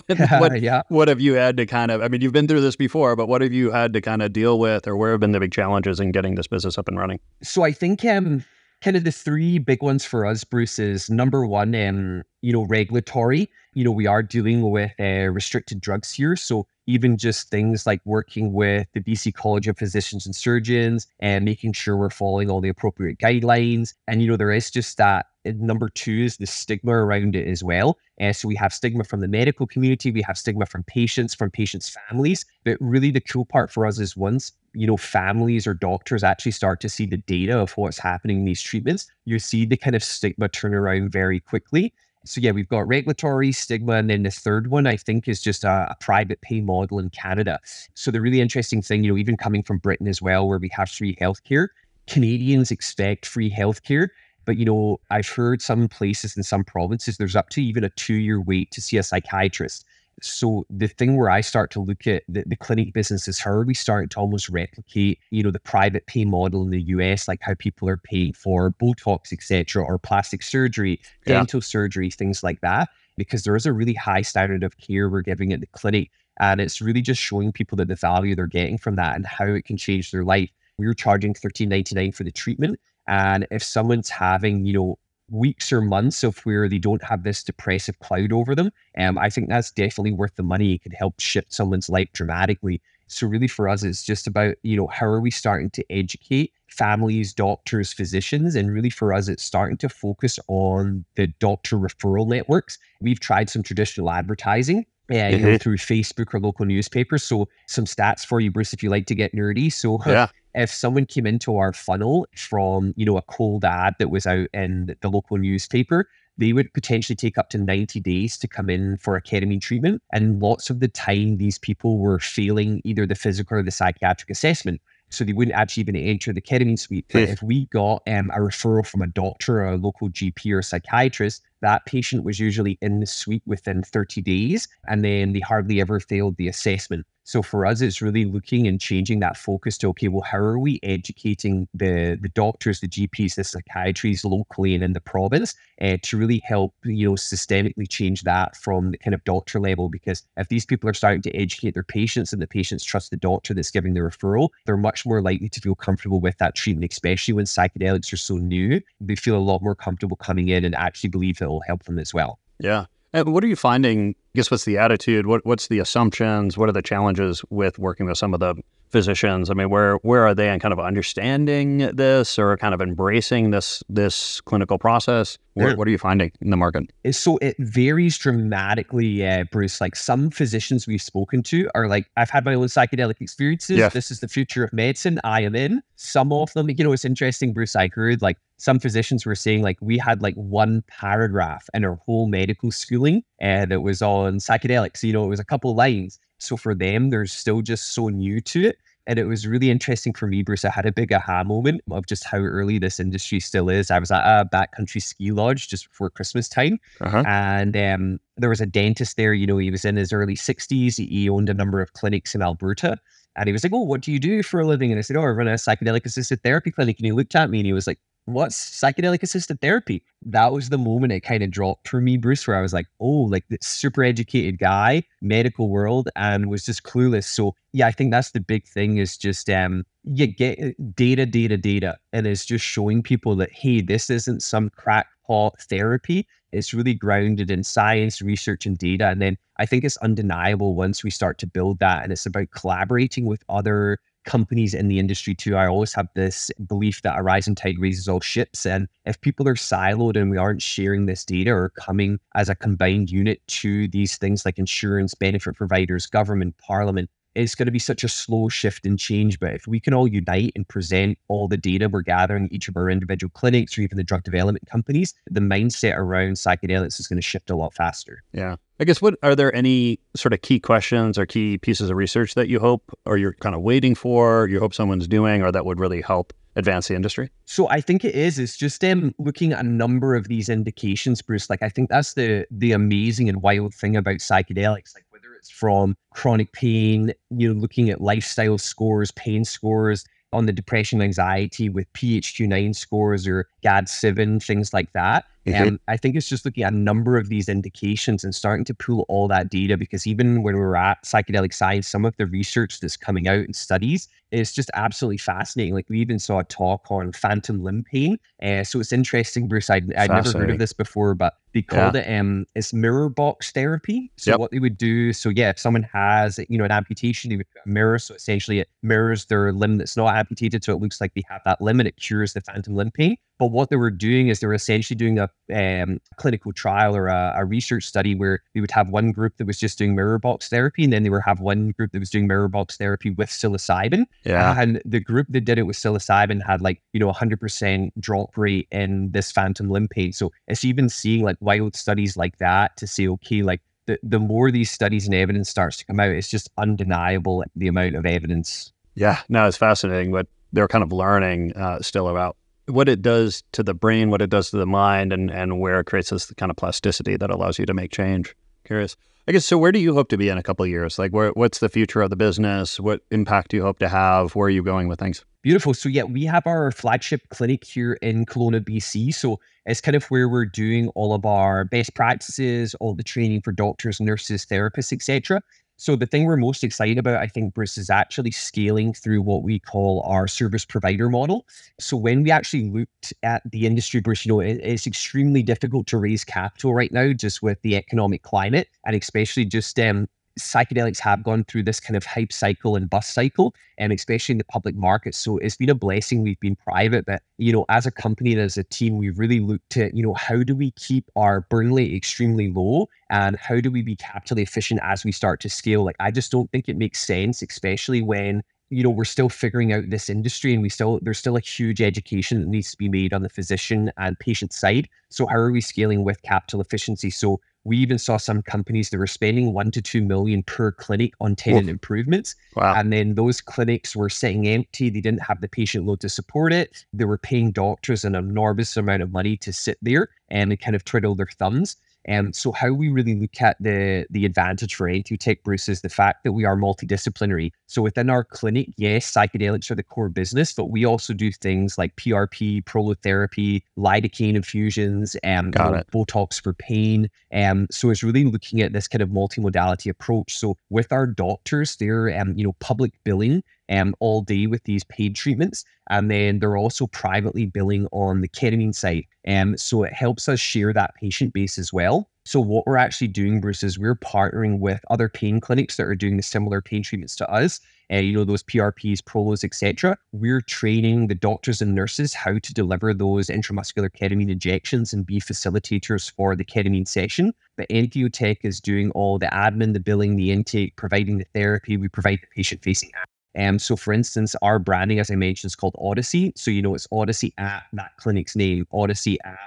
what, 0.06 0.60
yeah. 0.62 0.82
what 0.88 1.08
have 1.08 1.20
you 1.20 1.34
had 1.34 1.56
to 1.56 1.66
kind 1.66 1.90
of, 1.90 2.02
I 2.02 2.08
mean, 2.08 2.20
you've 2.20 2.32
been 2.32 2.48
through 2.48 2.60
this 2.60 2.76
before, 2.76 3.16
but 3.16 3.26
what 3.26 3.42
have 3.42 3.52
you 3.52 3.70
had 3.70 3.92
to 3.94 4.00
kind 4.00 4.22
of 4.22 4.32
deal 4.32 4.58
with 4.58 4.86
or 4.86 4.96
where 4.96 5.12
have 5.12 5.20
been 5.20 5.32
the 5.32 5.40
big 5.40 5.52
challenges 5.52 6.00
in 6.00 6.12
getting 6.12 6.34
this 6.34 6.46
business 6.46 6.78
up 6.78 6.88
and 6.88 6.98
running? 6.98 7.20
So 7.42 7.62
I 7.62 7.72
think 7.72 8.04
um, 8.04 8.44
kind 8.80 8.96
of 8.96 9.04
the 9.04 9.12
three 9.12 9.58
big 9.58 9.82
ones 9.82 10.04
for 10.04 10.26
us, 10.26 10.44
Bruce, 10.44 10.78
is 10.78 11.08
number 11.08 11.46
one, 11.46 11.74
um, 11.74 12.22
you 12.42 12.52
know, 12.52 12.62
regulatory. 12.62 13.50
You 13.72 13.84
know, 13.84 13.90
we 13.90 14.06
are 14.06 14.22
dealing 14.22 14.70
with 14.70 14.92
uh, 15.00 15.30
restricted 15.30 15.80
drugs 15.80 16.12
here. 16.12 16.36
So 16.36 16.66
even 16.86 17.16
just 17.16 17.50
things 17.50 17.86
like 17.86 18.00
working 18.04 18.52
with 18.52 18.86
the 18.92 19.00
BC 19.00 19.34
College 19.34 19.68
of 19.68 19.78
Physicians 19.78 20.26
and 20.26 20.36
Surgeons 20.36 21.06
and 21.20 21.44
making 21.44 21.72
sure 21.72 21.96
we're 21.96 22.10
following 22.10 22.50
all 22.50 22.60
the 22.60 22.68
appropriate 22.68 23.18
guidelines. 23.18 23.94
And, 24.06 24.20
you 24.20 24.28
know, 24.28 24.36
there 24.36 24.52
is 24.52 24.70
just 24.70 24.96
that. 24.98 25.26
Number 25.46 25.90
two 25.90 26.24
is 26.24 26.38
the 26.38 26.46
stigma 26.46 26.92
around 26.92 27.36
it 27.36 27.46
as 27.46 27.62
well. 27.62 27.98
Uh, 28.20 28.32
so 28.32 28.48
we 28.48 28.54
have 28.54 28.72
stigma 28.72 29.04
from 29.04 29.20
the 29.20 29.28
medical 29.28 29.66
community, 29.66 30.10
we 30.10 30.22
have 30.22 30.38
stigma 30.38 30.64
from 30.64 30.84
patients, 30.84 31.34
from 31.34 31.50
patients' 31.50 31.94
families. 32.08 32.46
But 32.64 32.78
really, 32.80 33.10
the 33.10 33.20
cool 33.20 33.44
part 33.44 33.70
for 33.70 33.86
us 33.86 33.98
is 33.98 34.16
once 34.16 34.52
you 34.74 34.86
know 34.86 34.96
families 34.96 35.66
or 35.66 35.74
doctors 35.74 36.22
actually 36.22 36.52
start 36.52 36.80
to 36.80 36.88
see 36.88 37.06
the 37.06 37.16
data 37.16 37.58
of 37.58 37.72
what's 37.72 37.98
happening 37.98 38.38
in 38.38 38.44
these 38.44 38.62
treatments, 38.62 39.10
you 39.24 39.38
see 39.38 39.64
the 39.64 39.76
kind 39.76 39.96
of 39.96 40.02
stigma 40.02 40.48
turn 40.48 40.74
around 40.74 41.10
very 41.10 41.40
quickly 41.40 41.92
so 42.24 42.40
yeah, 42.40 42.52
we've 42.52 42.68
got 42.68 42.88
regulatory 42.88 43.52
stigma, 43.52 43.94
and 43.94 44.08
then 44.08 44.22
the 44.22 44.30
third 44.30 44.68
one 44.68 44.86
I 44.86 44.96
think 44.96 45.28
is 45.28 45.42
just 45.42 45.62
a, 45.62 45.88
a, 45.90 45.96
private 46.00 46.40
pay 46.40 46.60
model 46.60 46.98
in 46.98 47.10
Canada. 47.10 47.60
So 47.94 48.10
the 48.10 48.20
really 48.20 48.40
interesting 48.40 48.80
thing, 48.80 49.04
you 49.04 49.12
know, 49.12 49.18
even 49.18 49.36
coming 49.36 49.62
from 49.62 49.78
Britain 49.78 50.08
as 50.08 50.22
well, 50.22 50.48
where 50.48 50.58
we 50.58 50.70
have 50.72 50.90
free 50.90 51.16
healthcare, 51.16 51.68
Canadians 52.06 52.70
expect 52.70 53.26
free 53.26 53.50
healthcare. 53.50 54.08
But 54.46 54.56
you 54.56 54.64
know, 54.64 55.00
I've 55.10 55.28
heard 55.28 55.62
some 55.62 55.88
places 55.88 56.36
in 56.36 56.42
some 56.42 56.64
provinces 56.64 57.16
there's 57.16 57.36
up 57.36 57.50
to 57.50 57.62
even 57.62 57.84
a 57.84 57.90
two-year 57.90 58.40
wait 58.40 58.70
to 58.72 58.80
see 58.80 58.96
a 58.96 59.02
psychiatrist. 59.02 59.84
So 60.20 60.66
the 60.70 60.88
thing 60.88 61.16
where 61.16 61.30
I 61.30 61.40
start 61.40 61.70
to 61.72 61.80
look 61.80 62.06
at 62.06 62.22
the, 62.28 62.44
the 62.46 62.56
clinic 62.56 62.92
business 62.92 63.28
is 63.28 63.38
how 63.38 63.50
are 63.50 63.64
we 63.64 63.74
starting 63.74 64.08
to 64.10 64.18
almost 64.18 64.48
replicate, 64.48 65.18
you 65.30 65.42
know, 65.42 65.50
the 65.50 65.60
private 65.60 66.06
pay 66.06 66.24
model 66.24 66.62
in 66.62 66.70
the 66.70 66.82
US, 66.82 67.28
like 67.28 67.40
how 67.42 67.54
people 67.54 67.88
are 67.88 67.96
paying 67.96 68.32
for 68.32 68.72
Botox, 68.72 69.32
etc., 69.32 69.84
or 69.84 69.98
plastic 69.98 70.42
surgery, 70.42 71.00
dental 71.26 71.60
surgery, 71.60 72.10
things 72.10 72.42
like 72.42 72.60
that. 72.60 72.88
Because 73.16 73.44
there 73.44 73.56
is 73.56 73.66
a 73.66 73.72
really 73.72 73.94
high 73.94 74.22
standard 74.22 74.64
of 74.64 74.78
care 74.78 75.08
we're 75.08 75.22
giving 75.22 75.52
at 75.52 75.60
the 75.60 75.66
clinic. 75.68 76.10
And 76.40 76.60
it's 76.60 76.80
really 76.80 77.02
just 77.02 77.20
showing 77.20 77.52
people 77.52 77.76
that 77.76 77.88
the 77.88 77.94
value 77.94 78.34
they're 78.34 78.46
getting 78.46 78.78
from 78.78 78.96
that 78.96 79.14
and 79.14 79.24
how 79.24 79.46
it 79.46 79.64
can 79.64 79.76
change 79.76 80.10
their 80.10 80.24
life. 80.24 80.50
We 80.78 80.86
were 80.86 80.94
charging 80.94 81.34
$13.99 81.34 82.14
for 82.14 82.24
the 82.24 82.32
treatment. 82.32 82.80
And 83.06 83.46
if 83.50 83.62
someone's 83.62 84.08
having, 84.08 84.64
you 84.64 84.72
know, 84.72 84.98
weeks 85.34 85.72
or 85.72 85.80
months 85.80 86.22
of 86.22 86.38
where 86.46 86.68
they 86.68 86.78
don't 86.78 87.02
have 87.04 87.24
this 87.24 87.42
depressive 87.42 87.98
cloud 87.98 88.32
over 88.32 88.54
them, 88.54 88.70
um, 88.98 89.18
I 89.18 89.28
think 89.28 89.48
that's 89.48 89.70
definitely 89.70 90.12
worth 90.12 90.36
the 90.36 90.42
money. 90.42 90.74
It 90.74 90.82
could 90.82 90.94
help 90.94 91.20
shift 91.20 91.52
someone's 91.52 91.88
life 91.88 92.08
dramatically. 92.12 92.80
So 93.06 93.26
really 93.26 93.48
for 93.48 93.68
us, 93.68 93.82
it's 93.82 94.04
just 94.04 94.26
about, 94.26 94.54
you 94.62 94.76
know, 94.76 94.86
how 94.86 95.06
are 95.06 95.20
we 95.20 95.30
starting 95.30 95.70
to 95.70 95.84
educate 95.90 96.52
families, 96.68 97.34
doctors, 97.34 97.92
physicians? 97.92 98.54
And 98.54 98.72
really 98.72 98.90
for 98.90 99.12
us, 99.12 99.28
it's 99.28 99.44
starting 99.44 99.76
to 99.78 99.88
focus 99.88 100.38
on 100.48 101.04
the 101.16 101.26
doctor 101.38 101.76
referral 101.76 102.26
networks. 102.26 102.78
We've 103.00 103.20
tried 103.20 103.50
some 103.50 103.62
traditional 103.62 104.10
advertising 104.10 104.86
yeah, 105.08 105.30
mm-hmm. 105.30 105.44
know, 105.44 105.58
through 105.58 105.76
Facebook 105.76 106.34
or 106.34 106.40
local 106.40 106.64
newspapers. 106.64 107.24
So 107.24 107.48
some 107.66 107.84
stats 107.84 108.24
for 108.24 108.40
you, 108.40 108.50
Bruce, 108.50 108.72
if 108.72 108.82
you 108.82 108.90
like 108.90 109.06
to 109.06 109.14
get 109.14 109.34
nerdy. 109.34 109.72
So 109.72 109.98
yeah 110.06 110.28
if 110.54 110.70
someone 110.70 111.04
came 111.04 111.26
into 111.26 111.56
our 111.56 111.72
funnel 111.72 112.26
from 112.36 112.94
you 112.96 113.04
know 113.04 113.16
a 113.16 113.22
cold 113.22 113.64
ad 113.64 113.94
that 113.98 114.10
was 114.10 114.26
out 114.26 114.48
in 114.54 114.94
the 115.00 115.08
local 115.08 115.36
newspaper 115.36 116.08
they 116.36 116.52
would 116.52 116.72
potentially 116.74 117.14
take 117.14 117.38
up 117.38 117.48
to 117.50 117.58
90 117.58 118.00
days 118.00 118.36
to 118.36 118.48
come 118.48 118.68
in 118.68 118.96
for 118.96 119.16
a 119.16 119.22
ketamine 119.22 119.60
treatment 119.60 120.02
and 120.12 120.40
lots 120.40 120.70
of 120.70 120.80
the 120.80 120.88
time 120.88 121.36
these 121.36 121.58
people 121.58 121.98
were 121.98 122.18
failing 122.18 122.80
either 122.84 123.06
the 123.06 123.14
physical 123.14 123.58
or 123.58 123.62
the 123.62 123.70
psychiatric 123.70 124.30
assessment 124.30 124.80
so 125.14 125.24
they 125.24 125.32
wouldn't 125.32 125.56
actually 125.56 125.82
even 125.82 125.96
enter 125.96 126.32
the 126.32 126.40
ketamine 126.40 126.78
suite. 126.78 127.06
But 127.12 127.22
if 127.22 127.42
we 127.42 127.66
got 127.66 128.02
um, 128.06 128.30
a 128.30 128.38
referral 128.38 128.86
from 128.86 129.02
a 129.02 129.06
doctor 129.06 129.60
or 129.60 129.68
a 129.68 129.76
local 129.76 130.10
GP 130.10 130.52
or 130.52 130.62
psychiatrist, 130.62 131.42
that 131.60 131.86
patient 131.86 132.24
was 132.24 132.38
usually 132.38 132.78
in 132.82 133.00
the 133.00 133.06
suite 133.06 133.42
within 133.46 133.82
30 133.82 134.20
days, 134.22 134.68
and 134.86 135.04
then 135.04 135.32
they 135.32 135.40
hardly 135.40 135.80
ever 135.80 136.00
failed 136.00 136.36
the 136.36 136.48
assessment. 136.48 137.06
So 137.24 137.42
for 137.42 137.64
us, 137.64 137.80
it's 137.80 138.02
really 138.02 138.26
looking 138.26 138.66
and 138.66 138.80
changing 138.80 139.20
that 139.20 139.36
focus 139.36 139.78
to 139.78 139.88
okay, 139.88 140.08
well, 140.08 140.22
how 140.22 140.38
are 140.38 140.58
we 140.58 140.78
educating 140.82 141.66
the 141.72 142.18
the 142.20 142.28
doctors, 142.28 142.80
the 142.80 142.88
GPs, 142.88 143.34
the 143.34 143.44
psychiatrists 143.44 144.24
locally 144.24 144.74
and 144.74 144.84
in 144.84 144.92
the 144.92 145.00
province 145.00 145.54
uh, 145.80 145.96
to 146.02 146.18
really 146.18 146.42
help 146.44 146.74
you 146.84 147.08
know 147.08 147.14
systemically 147.14 147.88
change 147.88 148.22
that 148.22 148.56
from 148.56 148.90
the 148.90 148.98
kind 148.98 149.14
of 149.14 149.24
doctor 149.24 149.58
level? 149.58 149.88
Because 149.88 150.22
if 150.36 150.48
these 150.48 150.66
people 150.66 150.88
are 150.88 150.94
starting 150.94 151.22
to 151.22 151.34
educate 151.34 151.72
their 151.72 151.82
patients 151.82 152.32
and 152.32 152.42
the 152.42 152.46
patients 152.46 152.84
trust 152.84 153.10
the 153.10 153.16
doctor 153.16 153.54
that's 153.54 153.70
giving 153.70 153.94
the 153.94 154.00
referral, 154.00 154.50
they're 154.66 154.76
much 154.76 155.06
more 155.06 155.22
likely 155.22 155.48
to 155.48 155.60
feel 155.60 155.74
comfortable 155.74 156.20
with 156.20 156.36
that 156.38 156.54
treatment, 156.54 156.92
especially 156.92 157.32
when 157.32 157.46
psychedelics 157.46 158.12
are 158.12 158.18
so 158.18 158.36
new. 158.36 158.80
They 159.00 159.16
feel 159.16 159.36
a 159.36 159.38
lot 159.38 159.62
more 159.62 159.74
comfortable 159.74 160.16
coming 160.16 160.48
in 160.48 160.64
and 160.64 160.74
actually 160.74 161.10
believe 161.10 161.40
it 161.40 161.48
will 161.48 161.62
help 161.62 161.84
them 161.84 161.98
as 161.98 162.12
well. 162.12 162.38
Yeah. 162.58 162.86
And 163.14 163.32
what 163.32 163.44
are 163.44 163.46
you 163.46 163.56
finding? 163.56 164.10
I 164.10 164.14
guess 164.34 164.50
what's 164.50 164.64
the 164.64 164.76
attitude? 164.76 165.26
What 165.26 165.46
what's 165.46 165.68
the 165.68 165.78
assumptions? 165.78 166.58
What 166.58 166.68
are 166.68 166.72
the 166.72 166.82
challenges 166.82 167.44
with 167.48 167.78
working 167.78 168.06
with 168.06 168.18
some 168.18 168.34
of 168.34 168.40
the 168.40 168.56
physicians? 168.90 169.50
I 169.50 169.54
mean, 169.54 169.70
where 169.70 169.94
where 169.98 170.26
are 170.26 170.34
they 170.34 170.52
in 170.52 170.58
kind 170.58 170.72
of 170.72 170.80
understanding 170.80 171.78
this 171.94 172.40
or 172.40 172.56
kind 172.56 172.74
of 172.74 172.80
embracing 172.80 173.52
this 173.52 173.84
this 173.88 174.40
clinical 174.40 174.78
process? 174.78 175.38
What, 175.52 175.78
what 175.78 175.86
are 175.86 175.92
you 175.92 175.98
finding 175.98 176.32
in 176.40 176.50
the 176.50 176.56
market? 176.56 176.90
So 177.12 177.36
it 177.36 177.54
varies 177.60 178.18
dramatically, 178.18 179.24
uh, 179.24 179.44
Bruce. 179.52 179.80
Like 179.80 179.94
some 179.94 180.30
physicians 180.30 180.88
we've 180.88 181.00
spoken 181.00 181.44
to 181.44 181.70
are 181.76 181.86
like, 181.86 182.10
I've 182.16 182.30
had 182.30 182.44
my 182.44 182.54
own 182.54 182.66
psychedelic 182.66 183.20
experiences. 183.20 183.78
Yeah. 183.78 183.90
This 183.90 184.10
is 184.10 184.18
the 184.18 184.26
future 184.26 184.64
of 184.64 184.72
medicine. 184.72 185.20
I 185.22 185.42
am 185.42 185.54
in. 185.54 185.80
Some 185.94 186.32
of 186.32 186.52
them, 186.54 186.68
you 186.68 186.82
know, 186.82 186.92
it's 186.92 187.04
interesting, 187.04 187.52
Bruce. 187.52 187.76
I 187.76 187.88
heard 187.94 188.20
like 188.20 188.38
some 188.64 188.78
physicians 188.78 189.26
were 189.26 189.34
saying 189.34 189.60
like 189.60 189.76
we 189.82 189.98
had 189.98 190.22
like 190.22 190.34
one 190.36 190.82
paragraph 190.88 191.68
in 191.74 191.84
our 191.84 191.96
whole 192.06 192.26
medical 192.26 192.70
schooling 192.70 193.22
and 193.38 193.70
uh, 193.70 193.74
it 193.74 193.82
was 193.82 194.00
on 194.00 194.38
psychedelics. 194.38 195.02
You 195.02 195.12
know, 195.12 195.24
it 195.24 195.28
was 195.28 195.38
a 195.38 195.44
couple 195.44 195.74
lines. 195.74 196.18
So 196.38 196.56
for 196.56 196.74
them, 196.74 197.10
they're 197.10 197.26
still 197.26 197.60
just 197.60 197.92
so 197.92 198.08
new 198.08 198.40
to 198.40 198.68
it. 198.68 198.78
And 199.06 199.18
it 199.18 199.26
was 199.26 199.46
really 199.46 199.70
interesting 199.70 200.14
for 200.14 200.26
me, 200.26 200.42
Bruce. 200.42 200.64
I 200.64 200.70
had 200.70 200.86
a 200.86 200.92
big 200.92 201.12
aha 201.12 201.44
moment 201.44 201.82
of 201.90 202.06
just 202.06 202.24
how 202.24 202.38
early 202.38 202.78
this 202.78 202.98
industry 202.98 203.38
still 203.38 203.68
is. 203.68 203.90
I 203.90 203.98
was 203.98 204.10
at 204.10 204.24
a 204.24 204.48
backcountry 204.48 205.02
ski 205.02 205.30
lodge 205.30 205.68
just 205.68 205.90
before 205.90 206.08
Christmas 206.08 206.48
time. 206.48 206.78
Uh-huh. 207.02 207.22
And 207.26 207.76
um, 207.76 208.18
there 208.38 208.48
was 208.48 208.62
a 208.62 208.66
dentist 208.66 209.18
there. 209.18 209.34
You 209.34 209.46
know, 209.46 209.58
he 209.58 209.70
was 209.70 209.84
in 209.84 209.96
his 209.96 210.10
early 210.10 210.36
60s. 210.36 210.96
He 210.96 211.28
owned 211.28 211.50
a 211.50 211.54
number 211.54 211.82
of 211.82 211.92
clinics 211.92 212.34
in 212.34 212.40
Alberta. 212.40 212.98
And 213.36 213.46
he 213.46 213.52
was 213.52 213.62
like, 213.62 213.74
Oh, 213.74 213.82
what 213.82 214.00
do 214.00 214.10
you 214.10 214.18
do 214.18 214.42
for 214.42 214.60
a 214.60 214.66
living? 214.66 214.90
And 214.90 214.98
I 214.98 215.02
said, 215.02 215.16
Oh, 215.16 215.22
I 215.22 215.26
run 215.26 215.48
a 215.48 215.54
psychedelic 215.54 216.06
assisted 216.06 216.42
therapy 216.42 216.70
clinic. 216.70 216.98
And 216.98 217.04
he 217.04 217.12
looked 217.12 217.34
at 217.34 217.50
me 217.50 217.58
and 217.58 217.66
he 217.66 217.74
was 217.74 217.86
like, 217.86 217.98
what's 218.26 218.80
psychedelic 218.80 219.22
assisted 219.22 219.60
therapy? 219.60 220.02
That 220.22 220.52
was 220.52 220.68
the 220.68 220.78
moment 220.78 221.12
it 221.12 221.20
kind 221.20 221.42
of 221.42 221.50
dropped 221.50 221.88
for 221.88 222.00
me, 222.00 222.16
Bruce, 222.16 222.46
where 222.46 222.56
I 222.56 222.62
was 222.62 222.72
like, 222.72 222.86
oh, 223.00 223.06
like 223.06 223.44
this 223.48 223.66
super 223.66 224.02
educated 224.02 224.58
guy, 224.58 225.02
medical 225.20 225.68
world, 225.68 226.08
and 226.16 226.48
was 226.48 226.64
just 226.64 226.82
clueless. 226.82 227.24
So 227.24 227.54
yeah, 227.72 227.86
I 227.86 227.92
think 227.92 228.10
that's 228.10 228.30
the 228.30 228.40
big 228.40 228.66
thing 228.66 228.98
is 228.98 229.16
just 229.16 229.50
um 229.50 229.84
you 230.04 230.26
get 230.26 230.62
uh, 230.62 230.70
data, 230.94 231.26
data, 231.26 231.56
data, 231.56 231.98
and 232.12 232.26
it's 232.26 232.44
just 232.44 232.64
showing 232.64 233.02
people 233.02 233.36
that 233.36 233.52
hey, 233.52 233.80
this 233.80 234.10
isn't 234.10 234.42
some 234.42 234.70
crackpot 234.70 235.60
therapy. 235.62 236.26
It's 236.52 236.72
really 236.72 236.94
grounded 236.94 237.50
in 237.50 237.64
science, 237.64 238.22
research, 238.22 238.64
and 238.64 238.78
data. 238.78 239.08
And 239.08 239.20
then 239.20 239.36
I 239.58 239.66
think 239.66 239.82
it's 239.82 239.96
undeniable 239.98 240.76
once 240.76 241.02
we 241.02 241.10
start 241.10 241.38
to 241.38 241.46
build 241.46 241.80
that, 241.80 242.04
and 242.04 242.12
it's 242.12 242.26
about 242.26 242.50
collaborating 242.52 243.26
with 243.26 243.42
other 243.48 243.98
companies 244.24 244.74
in 244.74 244.88
the 244.88 244.98
industry 244.98 245.34
too. 245.34 245.56
I 245.56 245.66
always 245.66 245.94
have 245.94 246.08
this 246.14 246.50
belief 246.66 247.02
that 247.02 247.18
a 247.18 247.22
rising 247.22 247.54
tide 247.54 247.76
raises 247.78 248.08
all 248.08 248.20
ships. 248.20 248.66
And 248.66 248.88
if 249.04 249.20
people 249.20 249.48
are 249.48 249.54
siloed 249.54 250.16
and 250.16 250.30
we 250.30 250.36
aren't 250.36 250.62
sharing 250.62 251.06
this 251.06 251.24
data 251.24 251.50
or 251.50 251.70
coming 251.70 252.18
as 252.34 252.48
a 252.48 252.54
combined 252.54 253.10
unit 253.10 253.46
to 253.48 253.88
these 253.88 254.16
things 254.16 254.44
like 254.44 254.58
insurance, 254.58 255.14
benefit 255.14 255.54
providers, 255.54 256.06
government, 256.06 256.56
parliament, 256.58 257.10
it's 257.34 257.54
going 257.54 257.66
to 257.66 257.72
be 257.72 257.78
such 257.78 258.04
a 258.04 258.08
slow 258.08 258.48
shift 258.48 258.86
and 258.86 258.98
change. 258.98 259.40
But 259.40 259.54
if 259.54 259.66
we 259.66 259.80
can 259.80 259.94
all 259.94 260.06
unite 260.06 260.52
and 260.54 260.66
present 260.66 261.18
all 261.28 261.48
the 261.48 261.56
data 261.56 261.88
we're 261.88 262.02
gathering 262.02 262.48
each 262.50 262.68
of 262.68 262.76
our 262.76 262.88
individual 262.88 263.30
clinics 263.34 263.76
or 263.76 263.82
even 263.82 263.96
the 263.96 264.04
drug 264.04 264.22
development 264.22 264.66
companies, 264.66 265.14
the 265.30 265.40
mindset 265.40 265.96
around 265.96 266.34
psychedelics 266.34 267.00
is 267.00 267.06
going 267.06 267.18
to 267.18 267.22
shift 267.22 267.50
a 267.50 267.56
lot 267.56 267.74
faster. 267.74 268.22
Yeah. 268.32 268.56
I 268.80 268.84
guess 268.84 269.00
what 269.00 269.14
are 269.22 269.36
there 269.36 269.54
any 269.54 270.00
sort 270.16 270.32
of 270.32 270.42
key 270.42 270.58
questions 270.58 271.16
or 271.16 271.26
key 271.26 271.58
pieces 271.58 271.90
of 271.90 271.96
research 271.96 272.34
that 272.34 272.48
you 272.48 272.58
hope 272.58 272.96
or 273.06 273.16
you're 273.16 273.34
kind 273.34 273.54
of 273.54 273.62
waiting 273.62 273.94
for, 273.94 274.48
you 274.48 274.58
hope 274.58 274.74
someone's 274.74 275.06
doing 275.06 275.42
or 275.42 275.52
that 275.52 275.64
would 275.64 275.78
really 275.78 276.00
help 276.00 276.32
advance 276.56 276.88
the 276.88 276.94
industry? 276.94 277.30
So 277.44 277.68
I 277.68 277.80
think 277.80 278.04
it 278.04 278.14
is. 278.14 278.38
It's 278.38 278.56
just 278.56 278.84
um, 278.84 279.14
looking 279.18 279.52
at 279.52 279.64
a 279.64 279.68
number 279.68 280.16
of 280.16 280.26
these 280.26 280.48
indications, 280.48 281.22
Bruce. 281.22 281.48
Like 281.48 281.62
I 281.62 281.68
think 281.68 281.88
that's 281.88 282.14
the 282.14 282.46
the 282.50 282.72
amazing 282.72 283.28
and 283.28 283.42
wild 283.42 283.74
thing 283.74 283.96
about 283.96 284.16
psychedelics. 284.16 284.94
Like 284.94 285.06
whether 285.10 285.34
it's 285.34 285.50
from 285.50 285.96
chronic 286.12 286.52
pain, 286.52 287.12
you 287.30 287.52
know, 287.52 287.60
looking 287.60 287.90
at 287.90 288.00
lifestyle 288.00 288.58
scores, 288.58 289.12
pain 289.12 289.44
scores, 289.44 290.04
on 290.34 290.46
the 290.46 290.52
depression 290.52 291.00
anxiety 291.00 291.68
with 291.68 291.90
PHQ9 291.94 292.74
scores 292.74 293.26
or 293.26 293.46
GAD7, 293.64 294.42
things 294.42 294.72
like 294.72 294.92
that. 294.92 295.24
Mm-hmm. 295.46 295.68
Um, 295.68 295.80
I 295.88 295.96
think 295.96 296.16
it's 296.16 296.28
just 296.28 296.44
looking 296.44 296.64
at 296.64 296.72
a 296.72 296.76
number 296.76 297.18
of 297.18 297.28
these 297.28 297.48
indications 297.48 298.24
and 298.24 298.34
starting 298.34 298.64
to 298.64 298.74
pull 298.74 299.04
all 299.08 299.28
that 299.28 299.50
data 299.50 299.76
because 299.76 300.06
even 300.06 300.42
when 300.42 300.56
we're 300.56 300.76
at 300.76 301.02
psychedelic 301.04 301.52
science, 301.52 301.86
some 301.86 302.04
of 302.04 302.16
the 302.16 302.26
research 302.26 302.80
that's 302.80 302.96
coming 302.96 303.28
out 303.28 303.40
in 303.44 303.52
studies 303.52 304.08
is 304.34 304.52
just 304.52 304.70
absolutely 304.74 305.18
fascinating. 305.18 305.74
Like 305.74 305.88
we 305.88 306.00
even 306.00 306.18
saw 306.18 306.40
a 306.40 306.44
talk 306.44 306.90
on 306.90 307.12
phantom 307.12 307.62
limb 307.62 307.84
pain. 307.84 308.18
Uh, 308.42 308.64
so 308.64 308.80
it's 308.80 308.92
interesting, 308.92 309.48
Bruce. 309.48 309.70
I'd, 309.70 309.94
I'd 309.94 310.10
never 310.10 310.32
heard 310.32 310.50
of 310.50 310.58
this 310.58 310.72
before, 310.72 311.14
but 311.14 311.34
they 311.54 311.62
called 311.62 311.94
yeah. 311.94 312.00
it 312.00 312.20
um 312.20 312.46
it's 312.54 312.72
mirror 312.72 313.08
box 313.08 313.52
therapy. 313.52 314.10
So 314.16 314.32
yep. 314.32 314.40
what 314.40 314.50
they 314.50 314.58
would 314.58 314.76
do, 314.76 315.12
so 315.12 315.28
yeah, 315.28 315.50
if 315.50 315.58
someone 315.58 315.84
has 315.84 316.38
you 316.48 316.58
know 316.58 316.64
an 316.64 316.72
amputation, 316.72 317.30
they 317.30 317.36
would 317.36 317.50
put 317.50 317.62
a 317.64 317.68
mirror. 317.68 317.98
So 317.98 318.14
essentially 318.14 318.58
it 318.58 318.68
mirrors 318.82 319.26
their 319.26 319.52
limb 319.52 319.76
that's 319.76 319.96
not 319.96 320.14
amputated, 320.14 320.64
so 320.64 320.72
it 320.74 320.80
looks 320.80 321.00
like 321.00 321.14
they 321.14 321.22
have 321.28 321.42
that 321.44 321.60
limb 321.60 321.80
and 321.80 321.88
it 321.88 321.96
cures 321.96 322.32
the 322.32 322.40
phantom 322.40 322.74
limb 322.74 322.90
pain. 322.90 323.16
But 323.38 323.46
what 323.46 323.70
they 323.70 323.76
were 323.76 323.90
doing 323.90 324.28
is 324.28 324.40
they 324.40 324.46
were 324.46 324.54
essentially 324.54 324.96
doing 324.96 325.18
a 325.18 325.28
um, 325.52 326.00
clinical 326.16 326.52
trial 326.52 326.94
or 326.94 327.08
a, 327.08 327.34
a, 327.36 327.44
research 327.44 327.84
study 327.84 328.14
where 328.14 328.40
they 328.54 328.60
would 328.60 328.70
have 328.70 328.90
one 328.90 329.10
group 329.10 329.36
that 329.38 329.46
was 329.46 329.58
just 329.58 329.76
doing 329.76 329.96
mirror 329.96 330.18
box 330.20 330.48
therapy, 330.48 330.84
and 330.84 330.92
then 330.92 331.02
they 331.02 331.10
would 331.10 331.22
have 331.24 331.40
one 331.40 331.70
group 331.70 331.90
that 331.92 331.98
was 331.98 332.10
doing 332.10 332.28
mirror 332.28 332.48
box 332.48 332.76
therapy 332.76 333.10
with 333.10 333.28
psilocybin. 333.28 334.04
Yeah. 334.24 334.60
And 334.60 334.80
the 334.84 335.00
group 335.00 335.26
that 335.30 335.42
did 335.42 335.58
it 335.58 335.64
with 335.64 335.76
psilocybin 335.76 336.44
had 336.44 336.60
like, 336.60 336.82
you 336.92 337.00
know, 337.00 337.12
100% 337.12 337.90
drop 338.00 338.36
rate 338.36 338.68
in 338.70 339.10
this 339.12 339.30
phantom 339.30 339.68
limb 339.68 339.88
pain. 339.88 340.12
So 340.12 340.32
it's 340.48 340.64
even 340.64 340.88
seeing 340.88 341.22
like 341.22 341.36
wild 341.40 341.76
studies 341.76 342.16
like 342.16 342.38
that 342.38 342.76
to 342.78 342.86
say, 342.86 343.06
okay, 343.08 343.42
like 343.42 343.60
the, 343.86 343.98
the 344.02 344.18
more 344.18 344.50
these 344.50 344.70
studies 344.70 345.06
and 345.06 345.14
evidence 345.14 345.50
starts 345.50 345.76
to 345.78 345.84
come 345.84 346.00
out, 346.00 346.08
it's 346.08 346.30
just 346.30 346.48
undeniable 346.56 347.44
the 347.54 347.68
amount 347.68 347.96
of 347.96 348.06
evidence. 348.06 348.72
Yeah, 348.94 349.20
no, 349.28 349.46
it's 349.46 349.56
fascinating, 349.56 350.12
but 350.12 350.26
they're 350.52 350.68
kind 350.68 350.84
of 350.84 350.92
learning 350.92 351.54
uh, 351.56 351.80
still 351.80 352.08
about 352.08 352.36
what 352.66 352.88
it 352.88 353.02
does 353.02 353.42
to 353.52 353.62
the 353.62 353.74
brain, 353.74 354.10
what 354.10 354.22
it 354.22 354.30
does 354.30 354.50
to 354.50 354.56
the 354.56 354.66
mind, 354.66 355.12
and 355.12 355.30
and 355.30 355.60
where 355.60 355.80
it 355.80 355.84
creates 355.84 356.10
this 356.10 356.32
kind 356.32 356.50
of 356.50 356.56
plasticity 356.56 357.16
that 357.16 357.30
allows 357.30 357.58
you 357.58 357.66
to 357.66 357.74
make 357.74 357.90
change. 357.90 358.34
Curious. 358.64 358.96
I 359.26 359.32
guess 359.32 359.46
so. 359.46 359.56
Where 359.56 359.72
do 359.72 359.78
you 359.78 359.94
hope 359.94 360.10
to 360.10 360.18
be 360.18 360.28
in 360.28 360.36
a 360.36 360.42
couple 360.42 360.64
of 360.64 360.68
years? 360.68 360.98
Like, 360.98 361.12
where 361.12 361.30
what's 361.30 361.58
the 361.58 361.70
future 361.70 362.02
of 362.02 362.10
the 362.10 362.16
business? 362.16 362.78
What 362.78 363.00
impact 363.10 363.52
do 363.52 363.56
you 363.56 363.62
hope 363.62 363.78
to 363.78 363.88
have? 363.88 364.34
Where 364.34 364.48
are 364.48 364.50
you 364.50 364.62
going 364.62 364.86
with 364.86 364.98
things? 364.98 365.24
Beautiful. 365.42 365.72
So 365.72 365.88
yeah, 365.88 366.02
we 366.02 366.24
have 366.24 366.46
our 366.46 366.70
flagship 366.70 367.22
clinic 367.30 367.64
here 367.64 367.94
in 368.02 368.26
Kelowna, 368.26 368.60
BC. 368.60 369.14
So 369.14 369.40
it's 369.64 369.80
kind 369.80 369.94
of 369.94 370.04
where 370.06 370.28
we're 370.28 370.44
doing 370.44 370.88
all 370.88 371.14
of 371.14 371.24
our 371.24 371.64
best 371.64 371.94
practices, 371.94 372.74
all 372.80 372.94
the 372.94 373.02
training 373.02 373.40
for 373.40 373.52
doctors, 373.52 373.98
nurses, 373.98 374.44
therapists, 374.44 374.92
etc. 374.92 375.40
So 375.84 375.96
the 375.96 376.06
thing 376.06 376.24
we're 376.24 376.38
most 376.38 376.64
excited 376.64 376.96
about, 376.96 377.18
I 377.18 377.26
think, 377.26 377.52
Bruce, 377.52 377.76
is 377.76 377.90
actually 377.90 378.30
scaling 378.30 378.94
through 378.94 379.20
what 379.20 379.42
we 379.42 379.58
call 379.58 380.02
our 380.06 380.26
service 380.26 380.64
provider 380.64 381.10
model. 381.10 381.44
So 381.78 381.94
when 381.94 382.22
we 382.22 382.30
actually 382.30 382.70
looked 382.70 383.12
at 383.22 383.42
the 383.44 383.66
industry, 383.66 384.00
Bruce, 384.00 384.24
you 384.24 384.32
know, 384.32 384.40
it, 384.40 384.60
it's 384.62 384.86
extremely 384.86 385.42
difficult 385.42 385.86
to 385.88 385.98
raise 385.98 386.24
capital 386.24 386.72
right 386.72 386.90
now, 386.90 387.12
just 387.12 387.42
with 387.42 387.60
the 387.60 387.76
economic 387.76 388.22
climate, 388.22 388.68
and 388.86 388.96
especially 388.96 389.44
just 389.44 389.78
um, 389.78 390.08
psychedelics 390.38 390.98
have 390.98 391.22
gone 391.22 391.44
through 391.44 391.62
this 391.62 391.80
kind 391.80 391.96
of 391.96 392.04
hype 392.04 392.32
cycle 392.32 392.76
and 392.76 392.90
bust 392.90 393.14
cycle, 393.14 393.54
and 393.78 393.92
especially 393.92 394.32
in 394.34 394.38
the 394.38 394.44
public 394.44 394.74
market. 394.74 395.14
So 395.14 395.38
it's 395.38 395.56
been 395.56 395.70
a 395.70 395.74
blessing 395.74 396.22
we've 396.22 396.40
been 396.40 396.56
private, 396.56 397.06
but 397.06 397.22
you 397.38 397.52
know, 397.52 397.64
as 397.68 397.86
a 397.86 397.90
company 397.90 398.32
and 398.32 398.40
as 398.40 398.56
a 398.56 398.64
team, 398.64 398.98
we've 398.98 399.18
really 399.18 399.40
looked 399.40 399.76
at, 399.76 399.94
you 399.94 400.02
know, 400.02 400.14
how 400.14 400.42
do 400.42 400.54
we 400.54 400.72
keep 400.72 401.10
our 401.16 401.42
burn 401.42 401.72
rate 401.72 401.94
extremely 401.94 402.50
low 402.50 402.88
and 403.10 403.36
how 403.36 403.60
do 403.60 403.70
we 403.70 403.82
be 403.82 403.96
capital 403.96 404.38
efficient 404.38 404.80
as 404.82 405.04
we 405.04 405.12
start 405.12 405.40
to 405.40 405.48
scale? 405.48 405.84
Like 405.84 405.96
I 406.00 406.10
just 406.10 406.32
don't 406.32 406.50
think 406.50 406.68
it 406.68 406.76
makes 406.76 407.04
sense, 407.04 407.42
especially 407.42 408.02
when 408.02 408.42
you 408.70 408.82
know 408.82 408.90
we're 408.90 409.04
still 409.04 409.28
figuring 409.28 409.72
out 409.72 409.90
this 409.90 410.08
industry 410.08 410.52
and 410.52 410.62
we 410.62 410.68
still 410.68 410.98
there's 411.02 411.18
still 411.18 411.36
a 411.36 411.40
huge 411.40 411.82
education 411.82 412.40
that 412.40 412.48
needs 412.48 412.70
to 412.70 412.78
be 412.78 412.88
made 412.88 413.12
on 413.12 413.22
the 413.22 413.28
physician 413.28 413.92
and 413.98 414.18
patient 414.18 414.52
side 414.52 414.88
so 415.10 415.26
how 415.26 415.36
are 415.36 415.52
we 415.52 415.60
scaling 415.60 416.02
with 416.02 416.20
capital 416.22 416.60
efficiency 416.60 417.10
so 417.10 417.40
we 417.64 417.78
even 417.78 417.98
saw 417.98 418.16
some 418.18 418.42
companies 418.42 418.90
that 418.90 418.98
were 418.98 419.06
spending 419.06 419.52
one 419.52 419.70
to 419.72 419.82
two 419.82 420.02
million 420.02 420.42
per 420.42 420.70
clinic 420.70 421.14
on 421.20 421.34
tenant 421.34 421.64
Oof. 421.64 421.70
improvements. 421.70 422.36
Wow. 422.54 422.74
And 422.74 422.92
then 422.92 423.14
those 423.14 423.40
clinics 423.40 423.96
were 423.96 424.10
sitting 424.10 424.46
empty. 424.46 424.90
They 424.90 425.00
didn't 425.00 425.22
have 425.22 425.40
the 425.40 425.48
patient 425.48 425.86
load 425.86 426.00
to 426.00 426.08
support 426.08 426.52
it. 426.52 426.84
They 426.92 427.04
were 427.04 427.18
paying 427.18 427.52
doctors 427.52 428.04
an 428.04 428.14
enormous 428.14 428.76
amount 428.76 429.02
of 429.02 429.12
money 429.12 429.36
to 429.38 429.52
sit 429.52 429.78
there 429.80 430.10
and 430.28 430.58
kind 430.60 430.76
of 430.76 430.84
twiddle 430.84 431.14
their 431.14 431.28
thumbs. 431.38 431.76
And 432.06 432.34
so, 432.36 432.52
how 432.52 432.72
we 432.72 432.88
really 432.88 433.14
look 433.14 433.40
at 433.40 433.56
the 433.60 434.06
the 434.10 434.24
advantage 434.26 434.74
for 434.74 434.90
Tech, 435.02 435.42
Bruce, 435.42 435.68
is 435.68 435.80
the 435.80 435.88
fact 435.88 436.24
that 436.24 436.32
we 436.32 436.44
are 436.44 436.56
multidisciplinary. 436.56 437.52
So, 437.66 437.82
within 437.82 438.10
our 438.10 438.24
clinic, 438.24 438.68
yes, 438.76 439.10
psychedelics 439.10 439.70
are 439.70 439.74
the 439.74 439.82
core 439.82 440.08
business, 440.08 440.52
but 440.52 440.66
we 440.66 440.84
also 440.84 441.14
do 441.14 441.32
things 441.32 441.78
like 441.78 441.96
PRP, 441.96 442.64
prolotherapy, 442.64 443.62
lidocaine 443.78 444.34
infusions, 444.34 445.16
and 445.16 445.58
um, 445.58 445.82
Botox 445.92 446.40
for 446.40 446.52
pain. 446.52 447.08
And 447.30 447.60
um, 447.60 447.66
so, 447.70 447.90
it's 447.90 448.02
really 448.02 448.24
looking 448.24 448.60
at 448.60 448.72
this 448.72 448.88
kind 448.88 449.02
of 449.02 449.08
multimodality 449.08 449.90
approach. 449.90 450.36
So, 450.36 450.56
with 450.70 450.92
our 450.92 451.06
doctors, 451.06 451.76
they're 451.76 452.18
um, 452.20 452.36
you 452.36 452.44
know 452.44 452.54
public 452.60 452.92
billing 453.04 453.42
um, 453.70 453.94
all 454.00 454.22
day 454.22 454.46
with 454.46 454.64
these 454.64 454.84
paid 454.84 455.16
treatments. 455.16 455.64
And 455.90 456.10
then 456.10 456.38
they're 456.38 456.56
also 456.56 456.86
privately 456.86 457.46
billing 457.46 457.86
on 457.92 458.20
the 458.20 458.28
ketamine 458.28 458.74
side. 458.74 459.04
Um, 459.26 459.56
so 459.56 459.82
it 459.84 459.92
helps 459.92 460.28
us 460.28 460.40
share 460.40 460.72
that 460.72 460.94
patient 460.96 461.32
base 461.32 461.58
as 461.58 461.72
well. 461.72 462.08
So 462.26 462.40
what 462.40 462.66
we're 462.66 462.78
actually 462.78 463.08
doing, 463.08 463.40
Bruce, 463.40 463.62
is 463.62 463.78
we're 463.78 463.96
partnering 463.96 464.58
with 464.58 464.80
other 464.88 465.10
pain 465.10 465.40
clinics 465.40 465.76
that 465.76 465.86
are 465.86 465.94
doing 465.94 466.16
the 466.16 466.22
similar 466.22 466.62
pain 466.62 466.82
treatments 466.82 467.16
to 467.16 467.30
us. 467.30 467.60
Uh, 467.92 467.96
you 467.96 468.14
know, 468.14 468.24
those 468.24 468.42
PRPs, 468.42 469.04
prolos, 469.04 469.44
etc. 469.44 469.98
We're 470.12 470.40
training 470.40 471.08
the 471.08 471.14
doctors 471.14 471.60
and 471.60 471.74
nurses 471.74 472.14
how 472.14 472.38
to 472.38 472.54
deliver 472.54 472.94
those 472.94 473.26
intramuscular 473.26 473.90
ketamine 473.90 474.30
injections 474.30 474.94
and 474.94 475.04
be 475.04 475.20
facilitators 475.20 476.10
for 476.10 476.34
the 476.34 476.46
ketamine 476.46 476.88
session. 476.88 477.34
But 477.58 477.68
Entheotech 477.68 478.38
is 478.42 478.58
doing 478.58 478.90
all 478.92 479.18
the 479.18 479.26
admin, 479.26 479.74
the 479.74 479.80
billing, 479.80 480.16
the 480.16 480.30
intake, 480.30 480.76
providing 480.76 481.18
the 481.18 481.26
therapy. 481.34 481.76
We 481.76 481.88
provide 481.88 482.20
the 482.22 482.28
patient-facing 482.34 482.90
um, 483.38 483.58
so, 483.58 483.76
for 483.76 483.92
instance, 483.92 484.34
our 484.42 484.58
branding, 484.58 484.98
as 484.98 485.10
I 485.10 485.16
mentioned, 485.16 485.50
is 485.50 485.56
called 485.56 485.74
Odyssey. 485.78 486.32
So, 486.36 486.50
you 486.50 486.62
know, 486.62 486.74
it's 486.74 486.86
Odyssey 486.92 487.32
at 487.38 487.64
that 487.72 487.96
clinic's 487.96 488.36
name, 488.36 488.66
Odyssey 488.72 489.18
at. 489.24 489.38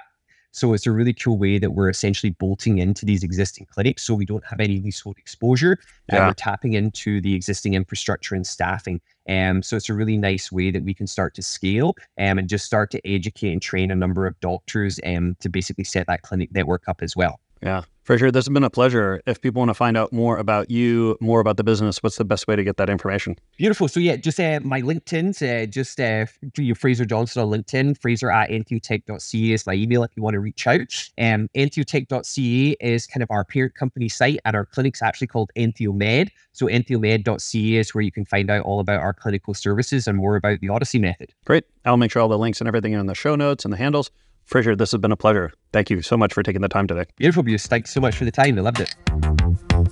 So, 0.52 0.74
it's 0.74 0.88
a 0.88 0.92
really 0.92 1.14
cool 1.14 1.38
way 1.38 1.60
that 1.60 1.72
we're 1.72 1.90
essentially 1.90 2.32
bolting 2.32 2.80
into 2.80 3.06
these 3.06 3.24
existing 3.24 3.68
clinics 3.68 4.04
so 4.04 4.14
we 4.14 4.26
don't 4.26 4.46
have 4.46 4.60
any 4.60 4.80
leasehold 4.80 5.18
exposure. 5.18 5.78
Yeah. 6.10 6.18
And 6.18 6.28
we're 6.28 6.34
tapping 6.34 6.74
into 6.74 7.22
the 7.22 7.34
existing 7.36 7.76
infrastructure 7.76 8.36
and 8.36 8.46
staffing. 8.46 9.00
Um, 9.30 9.62
so, 9.62 9.78
it's 9.78 9.90
a 9.90 9.94
really 9.94 10.18
nice 10.18 10.52
way 10.52 10.72
that 10.72 10.84
we 10.84 10.94
can 10.94 11.08
start 11.08 11.34
to 11.36 11.42
scale 11.42 11.96
um, 12.18 12.40
and 12.40 12.50
just 12.50 12.66
start 12.66 12.92
to 12.92 13.08
educate 13.08 13.52
and 13.52 13.62
train 13.62 13.92
a 13.92 13.96
number 13.96 14.28
of 14.28 14.40
doctors 14.40 15.00
um, 15.06 15.36
to 15.40 15.50
basically 15.50 15.84
set 15.84 16.08
that 16.08 16.24
clinic 16.24 16.52
network 16.52 16.88
up 16.88 17.02
as 17.02 17.16
well. 17.16 17.40
Yeah. 17.62 17.84
Fraser, 18.08 18.32
this 18.32 18.46
has 18.46 18.54
been 18.54 18.64
a 18.64 18.70
pleasure. 18.70 19.22
If 19.26 19.42
people 19.42 19.60
want 19.60 19.68
to 19.68 19.74
find 19.74 19.98
out 19.98 20.14
more 20.14 20.38
about 20.38 20.72
you, 20.72 21.18
more 21.20 21.42
about 21.42 21.58
the 21.58 21.64
business, 21.66 22.02
what's 22.02 22.16
the 22.16 22.24
best 22.24 22.48
way 22.48 22.56
to 22.56 22.64
get 22.64 22.78
that 22.78 22.90
information? 22.90 23.36
Beautiful. 23.58 23.90
So 23.90 24.00
yeah, 24.00 24.16
just 24.16 24.40
uh, 24.40 24.62
my 24.64 24.82
LinkedIn's 24.82 25.42
uh, 25.42 25.66
just 25.66 26.00
uh, 26.00 26.26
your 26.58 26.76
Fraser 26.76 27.04
Johnston 27.04 27.44
on 27.44 27.50
LinkedIn. 27.50 28.00
Fraser 28.00 28.32
at 28.32 28.50
entheotech.ca 28.50 29.52
is 29.52 29.68
my 29.68 29.74
email 29.74 30.04
if 30.04 30.12
you 30.16 30.24
want 30.24 30.36
to 30.36 30.40
reach 30.40 30.66
out. 30.66 31.10
Um, 31.18 31.50
entheotech.ca 31.54 32.78
is 32.80 33.08
kind 33.08 33.24
of 33.24 33.30
our 33.30 33.44
parent 33.44 33.76
company 33.76 34.08
site, 34.08 34.40
and 34.46 34.56
our 34.56 34.64
clinic's 34.64 35.02
actually 35.02 35.28
called 35.28 35.52
EntheoMed. 35.58 36.30
So 36.54 36.68
entheomed.ca 36.68 37.76
is 37.76 37.94
where 37.94 38.04
you 38.04 38.12
can 38.14 38.24
find 38.24 38.50
out 38.50 38.64
all 38.64 38.80
about 38.80 39.02
our 39.02 39.14
clinical 39.14 39.54
services 39.54 40.08
and 40.08 40.18
more 40.18 40.38
about 40.38 40.62
the 40.62 40.70
Odyssey 40.70 41.00
method. 41.00 41.34
Great. 41.44 41.66
I'll 41.84 41.98
make 41.98 42.12
sure 42.12 42.22
all 42.22 42.30
the 42.30 42.38
links 42.38 42.62
and 42.62 42.70
everything 42.70 42.96
are 42.96 43.00
in 43.00 43.08
the 43.08 43.16
show 43.16 43.36
notes 43.36 43.66
and 43.66 43.74
the 43.74 43.78
handles. 43.78 44.12
Fraser, 44.48 44.76
this 44.76 44.92
has 44.92 45.02
been 45.02 45.12
a 45.12 45.18
pleasure. 45.18 45.52
Thank 45.74 45.90
you 45.90 46.02
so 46.02 46.16
much 46.18 46.34
for 46.34 46.42
taking 46.42 46.62
the 46.62 46.70
time 46.70 46.88
today. 46.88 47.04
Beautiful, 47.18 47.44
Bruce. 47.44 47.68
Thanks 47.68 47.94
so 47.94 48.00
much 48.00 48.16
for 48.16 48.24
the 48.26 48.32
time. 48.32 48.58
I 48.58 48.62
loved 48.62 48.80
it. 48.80 48.96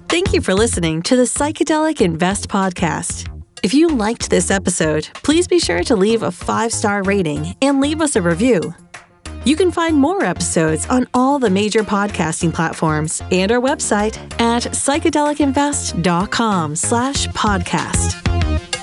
Thank 0.07 0.33
you 0.33 0.41
for 0.41 0.53
listening 0.53 1.01
to 1.03 1.17
the 1.17 1.23
Psychedelic 1.23 2.01
Invest 2.01 2.47
podcast. 2.47 3.29
If 3.63 3.73
you 3.73 3.89
liked 3.89 4.29
this 4.29 4.49
episode, 4.49 5.09
please 5.15 5.45
be 5.47 5.59
sure 5.59 5.83
to 5.83 5.95
leave 5.95 6.23
a 6.23 6.31
five 6.31 6.71
star 6.71 7.03
rating 7.03 7.55
and 7.61 7.81
leave 7.81 7.99
us 8.01 8.15
a 8.15 8.21
review. 8.21 8.73
You 9.43 9.57
can 9.57 9.71
find 9.71 9.97
more 9.97 10.23
episodes 10.23 10.87
on 10.87 11.07
all 11.13 11.37
the 11.37 11.49
major 11.49 11.83
podcasting 11.83 12.53
platforms 12.53 13.21
and 13.31 13.51
our 13.51 13.59
website 13.59 14.15
at 14.39 14.63
psychedelicinvest.com 14.63 16.75
slash 16.75 17.27
podcast. 17.27 18.74